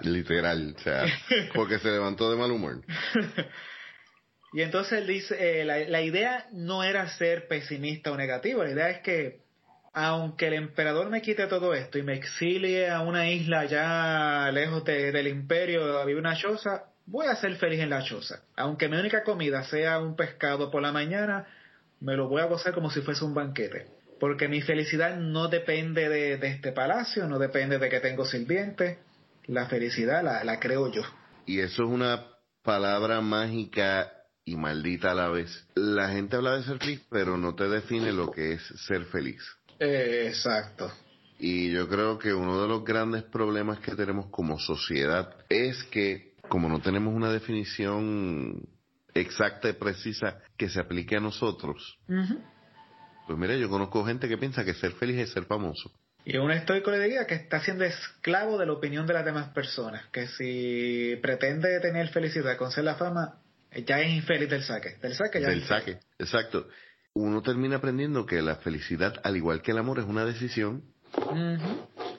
literal, 0.02 0.76
o 0.78 0.80
sea, 0.82 1.06
porque 1.54 1.80
se 1.80 1.90
levantó 1.90 2.32
de 2.32 2.38
mal 2.38 2.52
humor. 2.52 2.82
y 4.54 4.62
entonces 4.62 5.00
él 5.00 5.08
dice, 5.08 5.62
eh, 5.62 5.66
la, 5.66 5.80
la 5.80 6.02
idea 6.02 6.48
no 6.52 6.84
era 6.84 7.08
ser 7.10 7.48
pesimista 7.48 8.12
o 8.12 8.18
negativo, 8.18 8.64
la 8.64 8.72
idea 8.72 8.90
es 8.90 9.00
que 9.02 9.45
aunque 9.96 10.48
el 10.48 10.56
emperador 10.56 11.10
me 11.10 11.22
quite 11.22 11.48
todo 11.48 11.74
esto 11.74 11.98
y 11.98 12.04
me 12.04 12.16
exilie 12.16 12.90
a 12.90 13.00
una 13.00 13.30
isla 13.30 13.64
ya 13.64 14.52
lejos 14.52 14.84
del 14.84 15.28
imperio 15.28 15.98
a 15.98 16.04
vivir 16.04 16.20
una 16.20 16.36
choza, 16.36 16.88
voy 17.06 17.28
a 17.28 17.36
ser 17.38 17.56
feliz 17.56 17.80
en 17.80 17.92
la 17.92 18.04
choza. 18.04 18.44
Aunque 18.58 18.90
mi 18.90 18.98
única 18.98 19.24
comida 19.24 19.64
sea 19.64 20.00
un 20.00 20.18
pescado 20.18 20.70
por 20.70 20.82
la 20.82 20.92
mañana, 20.92 21.48
me 22.02 22.18
lo 22.18 22.28
voy 22.28 22.42
a 22.42 22.48
gozar 22.48 22.74
como 22.74 22.92
si 22.92 23.00
fuese 23.02 23.24
un 23.24 23.34
banquete. 23.34 23.88
Porque 24.20 24.50
mi 24.50 24.62
felicidad 24.62 25.16
no 25.16 25.48
depende 25.48 26.10
de, 26.10 26.34
este 26.46 26.74
palacio, 26.74 27.26
no 27.28 27.40
depende 27.40 27.80
de 27.80 27.88
que 27.88 28.02
tengo 28.02 28.26
sirvientes. 28.26 28.98
La 29.46 29.68
felicidad 29.68 30.26
la, 30.26 30.44
la 30.44 30.60
creo 30.60 30.92
yo. 30.92 31.04
Y 31.46 31.62
eso 31.62 31.84
es 31.84 31.90
una 31.90 32.26
palabra 32.64 33.22
mágica 33.22 34.12
y 34.44 34.58
maldita 34.58 35.12
a 35.12 35.16
la 35.16 35.30
vez. 35.30 35.66
La 35.74 36.10
gente 36.10 36.36
habla 36.36 36.58
de 36.58 36.64
ser 36.64 36.80
feliz, 36.80 37.02
pero 37.10 37.38
no 37.38 37.56
te 37.56 37.70
define 37.70 38.12
lo 38.12 38.30
que 38.30 38.54
es 38.54 38.62
ser 38.88 39.06
feliz. 39.06 39.42
Exacto. 39.80 40.92
Y 41.38 41.72
yo 41.72 41.88
creo 41.90 42.18
que 42.18 42.34
uno 42.34 42.62
de 42.62 42.68
los 42.68 42.84
grandes 42.84 43.24
problemas 43.24 43.80
que 43.80 43.96
tenemos 43.96 44.28
como 44.28 44.58
sociedad 44.58 45.36
es 45.50 45.84
que 45.86 46.34
como 46.48 46.70
no 46.70 46.80
tenemos 46.80 47.14
una 47.14 47.32
definición 47.32 48.68
exacta 49.14 49.70
y 49.70 49.74
precisa 49.74 50.40
que 50.58 50.70
se 50.70 50.80
aplique 50.80 51.18
a 51.18 51.20
nosotros, 51.20 52.00
pues 52.08 53.38
mira, 53.38 53.56
yo 53.56 53.70
conozco 53.70 54.06
gente 54.06 54.28
que 54.30 54.38
piensa 54.38 54.64
que 54.64 54.74
ser 54.74 54.92
feliz 54.94 55.18
es 55.18 55.32
ser 55.32 55.46
famoso. 55.46 55.92
Y 56.24 56.38
un 56.38 56.52
estoico 56.52 56.90
le 56.92 57.00
diría 57.00 57.28
que 57.28 57.36
está 57.36 57.60
siendo 57.60 57.84
esclavo 57.84 58.58
de 58.58 58.66
la 58.66 58.74
opinión 58.74 59.06
de 59.06 59.14
las 59.14 59.26
demás 59.26 59.50
personas, 59.50 60.08
que 60.12 60.28
si 60.28 61.18
pretende 61.22 61.80
tener 61.82 62.10
felicidad 62.10 62.58
con 62.58 62.72
ser 62.72 62.84
la 62.84 62.96
fama, 62.96 63.42
ya 63.86 64.00
es 64.00 64.12
infeliz 64.12 64.50
del 64.50 64.64
saque. 64.64 64.98
Del 65.02 65.14
saque 65.14 65.42
ya 65.42 65.50
Del 65.50 65.64
saque, 65.64 66.00
exacto 66.18 66.68
uno 67.16 67.42
termina 67.42 67.78
aprendiendo 67.78 68.26
que 68.26 68.42
la 68.42 68.58
felicidad, 68.58 69.16
al 69.24 69.38
igual 69.38 69.62
que 69.62 69.72
el 69.72 69.78
amor, 69.78 70.00
es 70.00 70.06
una 70.06 70.26
decisión 70.26 70.84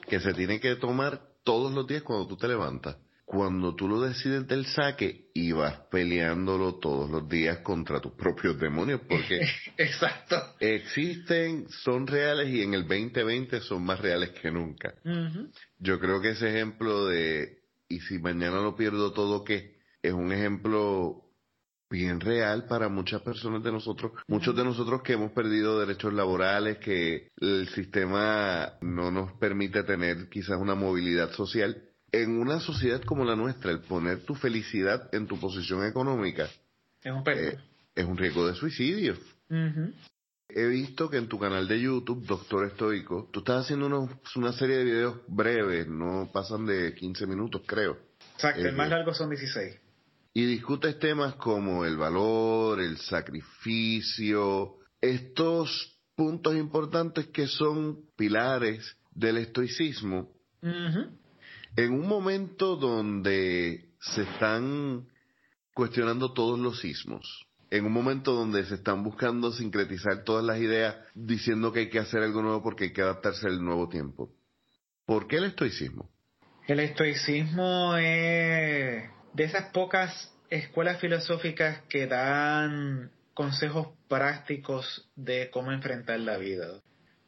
que 0.09 0.19
se 0.19 0.33
tiene 0.33 0.59
que 0.59 0.75
tomar 0.75 1.21
todos 1.43 1.71
los 1.71 1.87
días 1.87 2.01
cuando 2.01 2.27
tú 2.27 2.35
te 2.35 2.47
levantas. 2.47 2.97
Cuando 3.23 3.75
tú 3.75 3.87
lo 3.89 4.01
decides 4.01 4.47
del 4.47 4.65
saque 4.65 5.29
y 5.33 5.51
vas 5.51 5.81
peleándolo 5.91 6.75
todos 6.79 7.09
los 7.09 7.27
días 7.27 7.59
contra 7.59 7.99
tus 7.99 8.13
propios 8.13 8.57
demonios, 8.57 9.01
porque 9.07 9.41
Exacto. 9.77 10.55
existen, 10.61 11.67
son 11.69 12.07
reales 12.07 12.49
y 12.49 12.61
en 12.63 12.73
el 12.73 12.87
2020 12.87 13.59
son 13.61 13.83
más 13.83 13.99
reales 13.99 14.29
que 14.31 14.49
nunca. 14.49 14.95
Yo 15.77 15.99
creo 15.99 16.21
que 16.21 16.29
ese 16.29 16.49
ejemplo 16.49 17.05
de, 17.05 17.59
y 17.89 17.99
si 17.99 18.17
mañana 18.17 18.61
lo 18.61 18.75
pierdo 18.75 19.11
todo, 19.11 19.43
¿qué? 19.43 19.75
Es 20.01 20.13
un 20.13 20.31
ejemplo 20.31 21.26
bien 21.89 22.19
real 22.19 22.65
para 22.65 22.89
muchas 22.89 23.21
personas 23.21 23.63
de 23.63 23.71
nosotros, 23.71 24.11
muchos 24.27 24.55
de 24.55 24.63
nosotros 24.63 25.01
que 25.01 25.13
hemos 25.13 25.31
perdido 25.31 25.79
derechos 25.79 26.13
laborales, 26.13 26.77
que 26.79 27.29
el 27.39 27.67
sistema 27.69 28.73
no 28.81 29.11
nos 29.11 29.33
permite 29.33 29.83
tener 29.83 30.29
quizás 30.29 30.57
una 30.59 30.75
movilidad 30.75 31.31
social. 31.31 31.83
En 32.11 32.39
una 32.39 32.59
sociedad 32.59 33.01
como 33.03 33.25
la 33.25 33.35
nuestra, 33.35 33.71
el 33.71 33.81
poner 33.81 34.19
tu 34.21 34.35
felicidad 34.35 35.09
en 35.13 35.27
tu 35.27 35.39
posición 35.39 35.85
económica 35.85 36.47
es 37.03 37.11
un, 37.11 37.23
eh, 37.27 37.57
es 37.95 38.05
un 38.05 38.17
riesgo 38.17 38.47
de 38.47 38.55
suicidio. 38.55 39.15
He 40.49 40.65
visto 40.65 41.09
que 41.09 41.17
en 41.17 41.27
tu 41.27 41.37
canal 41.37 41.67
de 41.67 41.81
YouTube, 41.81 42.25
Doctor 42.25 42.65
Estoico, 42.65 43.29
tú 43.31 43.39
estás 43.39 43.65
haciendo 43.65 44.09
una 44.35 44.53
serie 44.53 44.77
de 44.77 44.83
videos 44.85 45.17
breves, 45.27 45.87
no 45.87 46.29
pasan 46.31 46.65
de 46.65 46.95
15 46.95 47.27
minutos, 47.27 47.61
creo. 47.65 47.97
Exacto, 48.35 48.61
el 48.61 48.75
más 48.75 48.89
largo 48.89 49.13
son 49.13 49.29
16 49.29 49.86
y 50.37 50.45
discutes 50.45 50.99
temas 50.99 51.33
como 51.37 51.83
el 51.83 51.97
valor, 51.97 52.79
el 52.79 52.97
sacrificio, 52.97 54.75
estos 55.01 55.97
puntos 56.15 56.55
importantes 56.55 57.25
que 57.29 57.47
son 57.47 58.01
pilares 58.15 58.97
del 59.15 59.37
estoicismo, 59.37 60.29
en 60.61 61.91
un 61.91 62.07
momento 62.07 62.75
donde 62.75 63.89
se 63.99 64.21
están 64.21 65.07
cuestionando 65.73 66.31
todos 66.33 66.59
los 66.59 66.81
sismos, 66.81 67.47
en 67.71 67.85
un 67.87 67.91
momento 67.93 68.33
donde 68.33 68.63
se 68.65 68.75
están 68.75 69.03
buscando 69.03 69.51
sincretizar 69.51 70.23
todas 70.23 70.45
las 70.45 70.59
ideas 70.59 70.97
diciendo 71.15 71.73
que 71.73 71.79
hay 71.79 71.89
que 71.89 71.97
hacer 71.97 72.21
algo 72.21 72.43
nuevo 72.43 72.61
porque 72.61 72.83
hay 72.83 72.93
que 72.93 73.01
adaptarse 73.01 73.47
al 73.47 73.65
nuevo 73.65 73.89
tiempo. 73.89 74.31
¿Por 75.03 75.27
qué 75.27 75.37
el 75.37 75.45
estoicismo? 75.45 76.11
El 76.67 76.79
estoicismo 76.79 77.97
es 77.97 79.16
de 79.37 79.43
esas 79.43 79.65
pocas 79.65 80.33
escuelas 80.49 80.99
filosóficas 80.99 81.81
que 81.89 82.07
dan 82.07 83.11
consejos 83.35 83.89
prácticos 84.07 85.07
de 85.15 85.51
cómo 85.51 85.71
enfrentar 85.71 86.19
la 86.21 86.37
vida. 86.37 86.81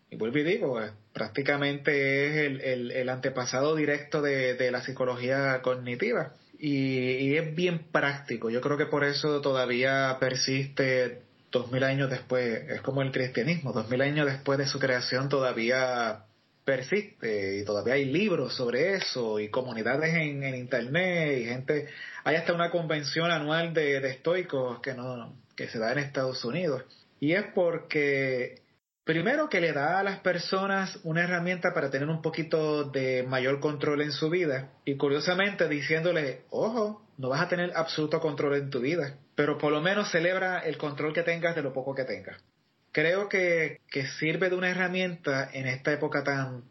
Y 0.10 0.16
vuelvo 0.16 0.40
y 0.40 0.44
digo, 0.44 0.82
eh, 0.82 0.90
prácticamente 1.14 2.26
es 2.26 2.62
el, 2.64 3.10
antepasado 3.10 3.76
directo 3.76 4.24
de, 4.24 4.72
la 4.72 4.82
psicología 4.82 5.62
cognitiva. 5.62 6.34
Y, 6.58 7.36
es 7.36 7.54
bien 7.54 7.92
práctico. 7.92 8.50
Yo 8.50 8.60
creo 8.60 8.76
que 8.76 8.88
por 8.88 9.04
eso 9.04 9.40
todavía 9.42 10.18
persiste 10.20 11.22
dos 11.52 11.72
mil 11.72 11.84
años 11.84 12.10
después, 12.10 12.72
es 12.72 12.82
como 12.82 13.04
el 13.04 13.12
cristianismo, 13.12 13.72
dos 13.72 13.88
mil 13.88 14.02
años 14.02 14.26
después 14.26 14.58
de 14.58 14.66
su 14.66 14.80
creación 14.80 15.30
todavía 15.30 16.26
persiste 16.70 17.58
y 17.58 17.66
todavía 17.66 17.96
hay 17.96 18.06
libros 18.06 18.54
sobre 18.54 18.94
eso 18.94 19.40
y 19.40 19.50
comunidades 19.50 20.14
en, 20.14 20.44
internet 20.54 21.40
y 21.40 21.46
gente, 21.46 21.88
hay 22.24 22.36
hasta 22.36 22.54
una 22.54 22.70
convención 22.70 23.32
anual 23.32 23.74
de, 23.74 24.00
de 24.00 24.10
estoicos 24.10 24.80
que 24.82 24.94
no, 24.94 25.34
que 25.56 25.68
se 25.68 25.80
da 25.80 25.92
en 25.94 25.98
Estados 25.98 26.46
Unidos. 26.46 26.84
Y 27.20 27.34
es 27.34 27.46
porque 27.56 28.62
Primero 29.04 29.50
que 29.50 29.60
le 29.60 29.74
da 29.74 29.98
a 29.98 30.04
las 30.04 30.20
personas 30.20 31.00
una 31.04 31.24
herramienta 31.24 31.74
para 31.74 31.90
tener 31.90 32.08
un 32.10 32.22
poquito 32.22 32.84
de 32.84 33.24
mayor 33.24 33.60
control 33.60 34.04
en 34.04 34.12
su 34.12 34.30
vida 34.30 34.70
y 34.86 34.98
curiosamente 34.98 35.68
diciéndole, 35.68 36.42
ojo, 36.52 37.02
no 37.18 37.30
vas 37.30 37.42
a 37.42 37.48
tener 37.48 37.72
absoluto 37.76 38.20
control 38.20 38.58
en 38.58 38.70
tu 38.70 38.82
vida, 38.82 39.18
pero 39.34 39.58
por 39.58 39.72
lo 39.72 39.82
menos 39.82 40.12
celebra 40.12 40.60
el 40.60 40.78
control 40.78 41.12
que 41.12 41.24
tengas 41.24 41.56
de 41.56 41.64
lo 41.64 41.74
poco 41.74 41.96
que 41.96 42.04
tengas. 42.04 42.40
Creo 42.92 43.30
que, 43.30 43.82
que 43.90 44.08
sirve 44.08 44.50
de 44.50 44.56
una 44.56 44.70
herramienta 44.70 45.50
en 45.54 45.68
esta 45.68 45.92
época 45.94 46.24
tan 46.24 46.64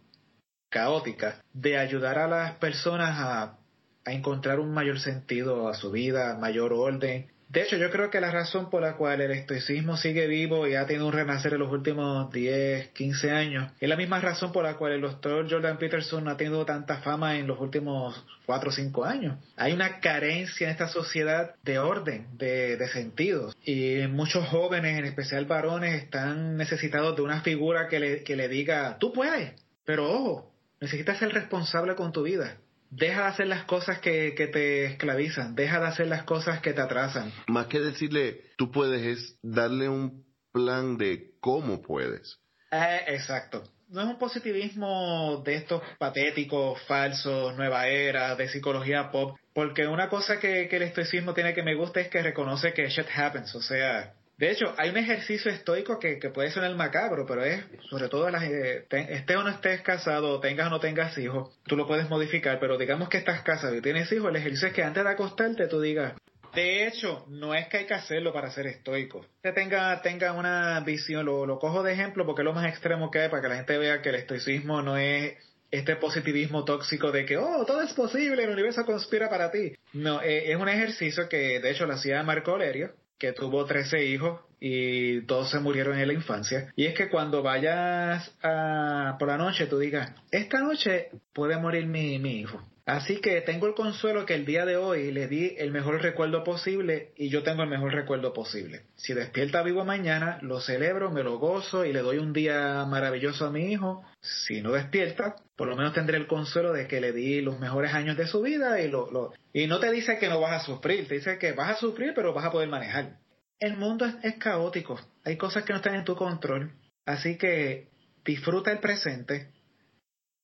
caótica 0.70 1.42
de 1.52 1.78
ayudar 1.78 2.18
a 2.18 2.28
las 2.28 2.52
personas 2.56 3.16
a, 3.18 3.58
a 4.04 4.12
encontrar 4.12 4.60
un 4.60 4.72
mayor 4.72 5.00
sentido 5.00 5.68
a 5.68 5.74
su 5.74 5.90
vida, 5.90 6.36
mayor 6.38 6.72
orden, 6.72 7.30
de 7.48 7.62
hecho, 7.62 7.78
yo 7.78 7.90
creo 7.90 8.10
que 8.10 8.20
la 8.20 8.30
razón 8.30 8.68
por 8.68 8.82
la 8.82 8.96
cual 8.96 9.22
el 9.22 9.30
estoicismo 9.30 9.96
sigue 9.96 10.26
vivo 10.26 10.66
y 10.66 10.74
ha 10.74 10.86
tenido 10.86 11.06
un 11.06 11.14
renacer 11.14 11.54
en 11.54 11.60
los 11.60 11.72
últimos 11.72 12.30
10, 12.30 12.88
15 12.88 13.30
años 13.30 13.72
es 13.80 13.88
la 13.88 13.96
misma 13.96 14.20
razón 14.20 14.52
por 14.52 14.64
la 14.64 14.74
cual 14.74 14.92
el 14.92 15.00
doctor 15.00 15.50
Jordan 15.50 15.78
Peterson 15.78 16.28
ha 16.28 16.36
tenido 16.36 16.66
tanta 16.66 16.98
fama 16.98 17.38
en 17.38 17.46
los 17.46 17.58
últimos 17.58 18.22
4 18.44 18.68
o 18.68 18.72
5 18.72 19.04
años. 19.04 19.38
Hay 19.56 19.72
una 19.72 20.00
carencia 20.00 20.66
en 20.66 20.72
esta 20.72 20.88
sociedad 20.88 21.54
de 21.62 21.78
orden, 21.78 22.26
de, 22.36 22.76
de 22.76 22.88
sentidos. 22.88 23.56
Y 23.64 24.06
muchos 24.08 24.46
jóvenes, 24.48 24.98
en 24.98 25.06
especial 25.06 25.46
varones, 25.46 26.02
están 26.02 26.58
necesitados 26.58 27.16
de 27.16 27.22
una 27.22 27.40
figura 27.40 27.88
que 27.88 27.98
le, 27.98 28.24
que 28.24 28.36
le 28.36 28.48
diga, 28.48 28.98
tú 28.98 29.10
puedes, 29.10 29.52
pero 29.86 30.10
ojo, 30.10 30.52
necesitas 30.82 31.18
ser 31.18 31.32
responsable 31.32 31.94
con 31.94 32.12
tu 32.12 32.24
vida 32.24 32.58
deja 32.90 33.22
de 33.22 33.28
hacer 33.28 33.46
las 33.46 33.64
cosas 33.64 34.00
que, 34.00 34.34
que, 34.34 34.46
te 34.46 34.86
esclavizan, 34.86 35.54
deja 35.54 35.80
de 35.80 35.86
hacer 35.86 36.06
las 36.06 36.24
cosas 36.24 36.60
que 36.60 36.72
te 36.72 36.80
atrasan. 36.80 37.32
Más 37.46 37.66
que 37.66 37.80
decirle, 37.80 38.42
tú 38.56 38.70
puedes, 38.70 39.02
es 39.02 39.38
darle 39.42 39.88
un 39.88 40.24
plan 40.52 40.96
de 40.96 41.32
cómo 41.40 41.82
puedes. 41.82 42.38
Eh, 42.70 43.00
exacto. 43.08 43.62
No 43.88 44.02
es 44.02 44.06
un 44.06 44.18
positivismo 44.18 45.42
de 45.44 45.54
estos 45.54 45.82
patéticos, 45.98 46.80
falsos, 46.82 47.56
nueva 47.56 47.86
era, 47.88 48.36
de 48.36 48.48
psicología 48.48 49.10
pop, 49.10 49.38
porque 49.54 49.86
una 49.86 50.10
cosa 50.10 50.38
que, 50.38 50.68
que 50.68 50.76
el 50.76 50.82
estoicismo 50.82 51.32
tiene 51.32 51.54
que 51.54 51.62
me 51.62 51.74
gusta 51.74 52.00
es 52.00 52.08
que 52.08 52.22
reconoce 52.22 52.74
que 52.74 52.88
shit 52.88 53.06
happens, 53.16 53.54
o 53.54 53.62
sea, 53.62 54.12
de 54.38 54.52
hecho, 54.52 54.72
hay 54.78 54.90
un 54.90 54.96
ejercicio 54.96 55.50
estoico 55.50 55.98
que, 55.98 56.20
que 56.20 56.30
puede 56.30 56.50
sonar 56.50 56.72
macabro, 56.76 57.26
pero 57.26 57.44
es, 57.44 57.64
sobre 57.90 58.08
todo, 58.08 58.30
las, 58.30 58.44
eh, 58.44 58.86
estés 58.88 59.36
o 59.36 59.42
no 59.42 59.50
estés 59.50 59.80
casado, 59.82 60.38
tengas 60.38 60.68
o 60.68 60.70
no 60.70 60.78
tengas 60.78 61.18
hijos, 61.18 61.58
tú 61.64 61.76
lo 61.76 61.88
puedes 61.88 62.08
modificar, 62.08 62.60
pero 62.60 62.78
digamos 62.78 63.08
que 63.08 63.18
estás 63.18 63.42
casado 63.42 63.74
y 63.74 63.82
tienes 63.82 64.10
hijos, 64.12 64.30
el 64.30 64.36
ejercicio 64.36 64.68
es 64.68 64.74
que 64.74 64.84
antes 64.84 65.02
de 65.02 65.10
acostarte 65.10 65.66
tú 65.66 65.80
digas, 65.80 66.14
de 66.54 66.86
hecho, 66.86 67.24
no 67.28 67.54
es 67.54 67.68
que 67.68 67.78
hay 67.78 67.86
que 67.86 67.94
hacerlo 67.94 68.32
para 68.32 68.50
ser 68.50 68.66
estoico. 68.68 69.26
Que 69.42 69.52
tenga, 69.52 70.32
una 70.32 70.80
visión, 70.80 71.26
lo, 71.26 71.44
lo 71.44 71.58
cojo 71.58 71.82
de 71.82 71.92
ejemplo 71.92 72.24
porque 72.24 72.42
es 72.42 72.46
lo 72.46 72.52
más 72.52 72.66
extremo 72.66 73.10
que 73.10 73.20
hay 73.20 73.28
para 73.28 73.42
que 73.42 73.48
la 73.48 73.56
gente 73.56 73.76
vea 73.76 74.00
que 74.00 74.08
el 74.08 74.14
estoicismo 74.14 74.82
no 74.82 74.96
es 74.96 75.34
este 75.70 75.96
positivismo 75.96 76.64
tóxico 76.64 77.12
de 77.12 77.26
que, 77.26 77.36
oh, 77.36 77.64
todo 77.66 77.82
es 77.82 77.92
posible, 77.92 78.44
el 78.44 78.50
universo 78.50 78.84
conspira 78.86 79.28
para 79.28 79.50
ti. 79.50 79.74
No, 79.92 80.22
eh, 80.22 80.50
es 80.50 80.56
un 80.56 80.68
ejercicio 80.68 81.28
que 81.28 81.60
de 81.60 81.70
hecho 81.70 81.86
lo 81.86 81.94
hacía 81.94 82.22
Marco 82.22 82.52
Aurelio, 82.52 82.92
que 83.18 83.32
tuvo 83.32 83.64
13 83.64 84.04
hijos 84.04 84.40
y 84.60 85.22
todos 85.22 85.50
se 85.50 85.60
murieron 85.60 85.98
en 85.98 86.08
la 86.08 86.14
infancia. 86.14 86.72
Y 86.76 86.86
es 86.86 86.94
que 86.94 87.08
cuando 87.08 87.42
vayas 87.42 88.36
a, 88.42 89.16
por 89.18 89.28
la 89.28 89.38
noche 89.38 89.66
tú 89.66 89.78
digas, 89.78 90.12
esta 90.30 90.60
noche 90.60 91.10
puede 91.32 91.56
morir 91.58 91.86
mi, 91.86 92.18
mi 92.18 92.40
hijo. 92.40 92.60
Así 92.88 93.20
que 93.20 93.42
tengo 93.42 93.66
el 93.66 93.74
consuelo 93.74 94.24
que 94.24 94.32
el 94.34 94.46
día 94.46 94.64
de 94.64 94.78
hoy 94.78 95.12
le 95.12 95.28
di 95.28 95.54
el 95.58 95.72
mejor 95.72 96.00
recuerdo 96.00 96.42
posible 96.42 97.12
y 97.16 97.28
yo 97.28 97.42
tengo 97.42 97.62
el 97.62 97.68
mejor 97.68 97.92
recuerdo 97.92 98.32
posible. 98.32 98.86
Si 98.96 99.12
despierta 99.12 99.62
vivo 99.62 99.84
mañana, 99.84 100.38
lo 100.40 100.58
celebro, 100.58 101.10
me 101.10 101.22
lo 101.22 101.38
gozo 101.38 101.84
y 101.84 101.92
le 101.92 102.00
doy 102.00 102.16
un 102.16 102.32
día 102.32 102.86
maravilloso 102.86 103.44
a 103.44 103.50
mi 103.50 103.70
hijo. 103.70 104.02
Si 104.22 104.62
no 104.62 104.72
despierta, 104.72 105.36
por 105.54 105.68
lo 105.68 105.76
menos 105.76 105.92
tendré 105.92 106.16
el 106.16 106.26
consuelo 106.26 106.72
de 106.72 106.86
que 106.86 107.02
le 107.02 107.12
di 107.12 107.42
los 107.42 107.60
mejores 107.60 107.92
años 107.92 108.16
de 108.16 108.26
su 108.26 108.40
vida 108.40 108.80
y 108.80 108.88
lo, 108.88 109.34
y 109.52 109.66
no 109.66 109.80
te 109.80 109.90
dice 109.90 110.16
que 110.16 110.30
no 110.30 110.40
vas 110.40 110.62
a 110.62 110.64
sufrir, 110.64 111.06
te 111.08 111.16
dice 111.16 111.36
que 111.36 111.52
vas 111.52 111.72
a 111.72 111.80
sufrir 111.80 112.14
pero 112.14 112.32
vas 112.32 112.46
a 112.46 112.52
poder 112.52 112.70
manejar. 112.70 113.18
El 113.60 113.76
mundo 113.76 114.06
es, 114.06 114.14
es 114.22 114.36
caótico, 114.36 114.98
hay 115.26 115.36
cosas 115.36 115.64
que 115.64 115.74
no 115.74 115.80
están 115.80 115.96
en 115.96 116.06
tu 116.06 116.16
control, 116.16 116.72
así 117.04 117.36
que 117.36 117.88
disfruta 118.24 118.72
el 118.72 118.78
presente, 118.78 119.50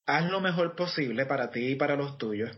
haz 0.06 0.30
lo 0.30 0.40
mejor 0.40 0.74
posible 0.76 1.26
para 1.26 1.50
ti 1.50 1.72
y 1.72 1.76
para 1.76 1.96
los 1.96 2.18
tuyos. 2.18 2.56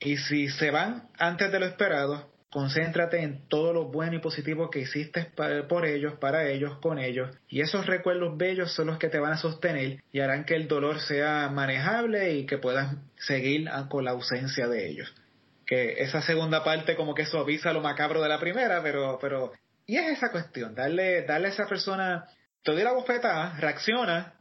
Y 0.00 0.16
si 0.16 0.48
se 0.48 0.70
van 0.70 1.08
antes 1.18 1.52
de 1.52 1.60
lo 1.60 1.66
esperado, 1.66 2.32
concéntrate 2.50 3.22
en 3.22 3.48
todo 3.48 3.72
lo 3.72 3.84
bueno 3.86 4.16
y 4.16 4.18
positivo 4.20 4.68
que 4.68 4.80
hiciste 4.80 5.32
por 5.68 5.86
ellos, 5.86 6.14
para 6.20 6.48
ellos, 6.48 6.78
con 6.80 6.98
ellos. 6.98 7.30
Y 7.48 7.62
esos 7.62 7.86
recuerdos 7.86 8.36
bellos 8.36 8.74
son 8.74 8.88
los 8.88 8.98
que 8.98 9.08
te 9.08 9.18
van 9.18 9.32
a 9.32 9.38
sostener 9.38 10.02
y 10.12 10.20
harán 10.20 10.44
que 10.44 10.54
el 10.54 10.68
dolor 10.68 11.00
sea 11.00 11.48
manejable 11.48 12.34
y 12.34 12.46
que 12.46 12.58
puedas 12.58 12.94
seguir 13.16 13.70
con 13.88 14.04
la 14.04 14.10
ausencia 14.10 14.68
de 14.68 14.88
ellos. 14.88 15.14
Que 15.64 16.02
esa 16.02 16.20
segunda 16.20 16.62
parte 16.62 16.94
como 16.94 17.14
que 17.14 17.24
suaviza 17.24 17.72
lo 17.72 17.80
macabro 17.80 18.20
de 18.20 18.28
la 18.28 18.38
primera, 18.38 18.82
pero, 18.82 19.18
pero, 19.18 19.52
y 19.86 19.96
es 19.96 20.18
esa 20.18 20.30
cuestión, 20.30 20.74
darle, 20.74 21.22
darle 21.22 21.48
a 21.48 21.52
esa 21.52 21.66
persona, 21.66 22.26
te 22.62 22.72
doy 22.72 22.82
la 22.82 22.92
bofeta, 22.92 23.56
reacciona, 23.58 24.34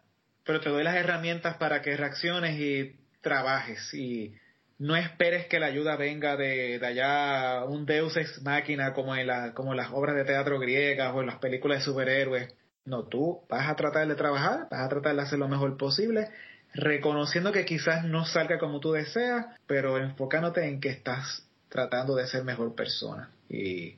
pero 0.45 0.59
te 0.59 0.69
doy 0.69 0.83
las 0.83 0.95
herramientas 0.95 1.57
para 1.57 1.81
que 1.81 1.95
reacciones 1.97 2.59
y 2.59 2.95
trabajes 3.21 3.93
y 3.93 4.33
no 4.81 4.95
esperes 4.95 5.45
que 5.45 5.59
la 5.59 5.67
ayuda 5.67 5.95
venga 5.95 6.35
de, 6.35 6.79
de 6.79 6.87
allá 6.87 7.65
un 7.65 7.85
deus 7.85 8.17
ex 8.17 8.41
máquina 8.41 8.93
como 8.93 9.15
en 9.15 9.51
como 9.53 9.75
las 9.75 9.91
obras 9.91 10.15
de 10.15 10.25
teatro 10.25 10.59
griegas 10.59 11.13
o 11.13 11.21
en 11.21 11.27
las 11.27 11.37
películas 11.37 11.79
de 11.79 11.85
superhéroes. 11.85 12.53
No, 12.83 13.03
tú 13.03 13.41
vas 13.47 13.69
a 13.69 13.75
tratar 13.75 14.07
de 14.07 14.15
trabajar, 14.15 14.67
vas 14.71 14.81
a 14.81 14.89
tratar 14.89 15.15
de 15.15 15.21
hacer 15.21 15.37
lo 15.37 15.47
mejor 15.47 15.77
posible, 15.77 16.29
reconociendo 16.73 17.51
que 17.51 17.63
quizás 17.63 18.05
no 18.05 18.25
salga 18.25 18.57
como 18.57 18.79
tú 18.79 18.93
deseas, 18.93 19.45
pero 19.67 19.99
enfocándote 19.99 20.67
en 20.67 20.81
que 20.81 20.89
estás 20.89 21.47
tratando 21.69 22.15
de 22.15 22.25
ser 22.25 22.43
mejor 22.43 22.73
persona 22.73 23.29
y 23.49 23.97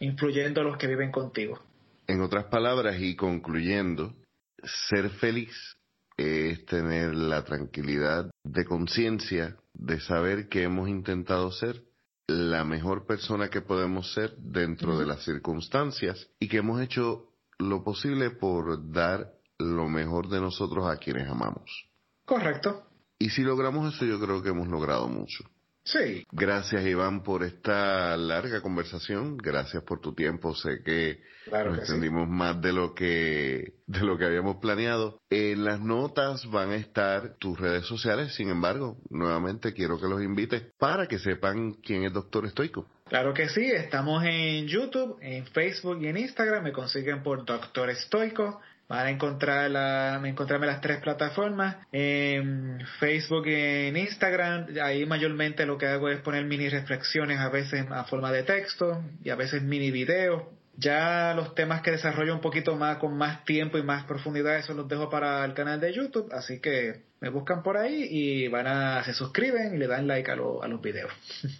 influyendo 0.00 0.62
a 0.62 0.64
los 0.64 0.78
que 0.78 0.88
viven 0.88 1.12
contigo. 1.12 1.60
En 2.08 2.22
otras 2.22 2.46
palabras, 2.46 2.96
y 2.98 3.14
concluyendo, 3.14 4.14
ser 4.62 5.10
feliz 5.10 5.76
es 6.16 6.64
tener 6.66 7.14
la 7.14 7.44
tranquilidad 7.44 8.30
de 8.44 8.64
conciencia 8.64 9.56
de 9.72 10.00
saber 10.00 10.48
que 10.48 10.64
hemos 10.64 10.88
intentado 10.88 11.52
ser 11.52 11.84
la 12.26 12.64
mejor 12.64 13.06
persona 13.06 13.48
que 13.48 13.62
podemos 13.62 14.12
ser 14.12 14.36
dentro 14.36 14.98
de 14.98 15.06
las 15.06 15.24
circunstancias 15.24 16.28
y 16.38 16.48
que 16.48 16.58
hemos 16.58 16.80
hecho 16.80 17.28
lo 17.58 17.82
posible 17.82 18.30
por 18.30 18.92
dar 18.92 19.32
lo 19.58 19.88
mejor 19.88 20.28
de 20.28 20.40
nosotros 20.40 20.86
a 20.86 20.98
quienes 20.98 21.28
amamos. 21.28 21.88
Correcto. 22.24 22.84
Y 23.18 23.30
si 23.30 23.42
logramos 23.42 23.94
eso, 23.94 24.04
yo 24.04 24.20
creo 24.20 24.42
que 24.42 24.50
hemos 24.50 24.68
logrado 24.68 25.08
mucho. 25.08 25.44
Sí. 25.88 26.26
Gracias, 26.32 26.84
Iván, 26.84 27.22
por 27.22 27.42
esta 27.42 28.14
larga 28.18 28.60
conversación. 28.60 29.38
Gracias 29.38 29.82
por 29.84 30.00
tu 30.00 30.12
tiempo. 30.14 30.54
Sé 30.54 30.82
que 30.84 31.22
nos 31.50 31.78
extendimos 31.78 32.28
más 32.28 32.60
de 32.60 32.74
lo 32.74 32.94
que 32.94 33.72
de 33.86 34.00
lo 34.00 34.18
que 34.18 34.26
habíamos 34.26 34.56
planeado. 34.56 35.22
En 35.30 35.64
las 35.64 35.80
notas 35.80 36.44
van 36.50 36.72
a 36.72 36.76
estar 36.76 37.36
tus 37.38 37.58
redes 37.58 37.86
sociales. 37.86 38.34
Sin 38.34 38.50
embargo, 38.50 38.98
nuevamente 39.08 39.72
quiero 39.72 39.98
que 39.98 40.08
los 40.08 40.22
invites 40.22 40.62
para 40.78 41.06
que 41.06 41.18
sepan 41.18 41.72
quién 41.72 42.04
es 42.04 42.12
Doctor 42.12 42.44
Estoico. 42.44 42.86
Claro 43.08 43.32
que 43.32 43.48
sí. 43.48 43.64
Estamos 43.64 44.22
en 44.24 44.66
YouTube, 44.66 45.16
en 45.22 45.46
Facebook 45.46 46.02
y 46.02 46.08
en 46.08 46.18
Instagram. 46.18 46.64
Me 46.64 46.72
consiguen 46.72 47.22
por 47.22 47.46
Doctor 47.46 47.88
Estoico. 47.88 48.60
Van 48.88 49.06
a 49.06 49.10
encontrar 49.10 49.70
la, 49.70 50.20
encontrarme 50.24 50.66
las 50.66 50.80
tres 50.80 50.98
plataformas, 51.00 51.76
en 51.92 52.80
Facebook 52.98 53.46
y 53.46 53.54
en 53.54 53.96
Instagram. 53.98 54.66
Ahí 54.82 55.04
mayormente 55.04 55.66
lo 55.66 55.76
que 55.76 55.86
hago 55.86 56.08
es 56.08 56.20
poner 56.20 56.46
mini 56.46 56.70
reflexiones 56.70 57.38
a 57.38 57.50
veces 57.50 57.86
a 57.90 58.04
forma 58.04 58.32
de 58.32 58.44
texto 58.44 59.02
y 59.22 59.28
a 59.28 59.36
veces 59.36 59.62
mini 59.62 59.90
videos. 59.90 60.44
Ya 60.76 61.34
los 61.34 61.54
temas 61.54 61.82
que 61.82 61.90
desarrollo 61.90 62.32
un 62.32 62.40
poquito 62.40 62.76
más 62.76 62.98
con 62.98 63.18
más 63.18 63.44
tiempo 63.44 63.76
y 63.78 63.82
más 63.82 64.04
profundidad, 64.04 64.56
eso 64.56 64.72
los 64.72 64.88
dejo 64.88 65.10
para 65.10 65.44
el 65.44 65.52
canal 65.52 65.80
de 65.80 65.92
YouTube. 65.92 66.32
Así 66.32 66.60
que 66.60 67.02
me 67.20 67.28
buscan 67.28 67.62
por 67.62 67.76
ahí 67.76 68.06
y 68.08 68.48
van 68.48 68.68
a, 68.68 69.04
se 69.04 69.12
suscriben 69.12 69.74
y 69.74 69.78
le 69.78 69.86
dan 69.86 70.06
like 70.06 70.30
a, 70.30 70.34
a 70.34 70.68
los 70.68 70.80
videos. 70.80 71.12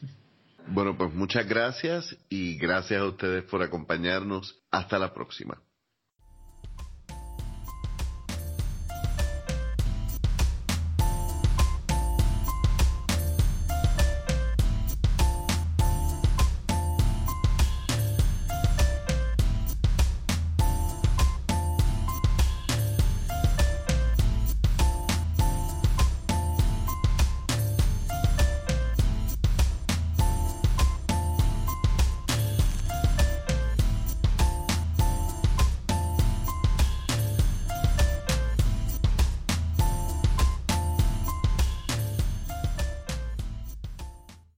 Bueno, 0.70 0.98
pues 0.98 1.14
muchas 1.14 1.48
gracias 1.48 2.14
y 2.28 2.59
gracias 2.59 3.00
a 3.00 3.07
ustedes 3.07 3.42
por 3.44 3.62
acompañarnos. 3.62 4.61
Hasta 4.70 4.98
la 4.98 5.14
próxima. 5.14 5.62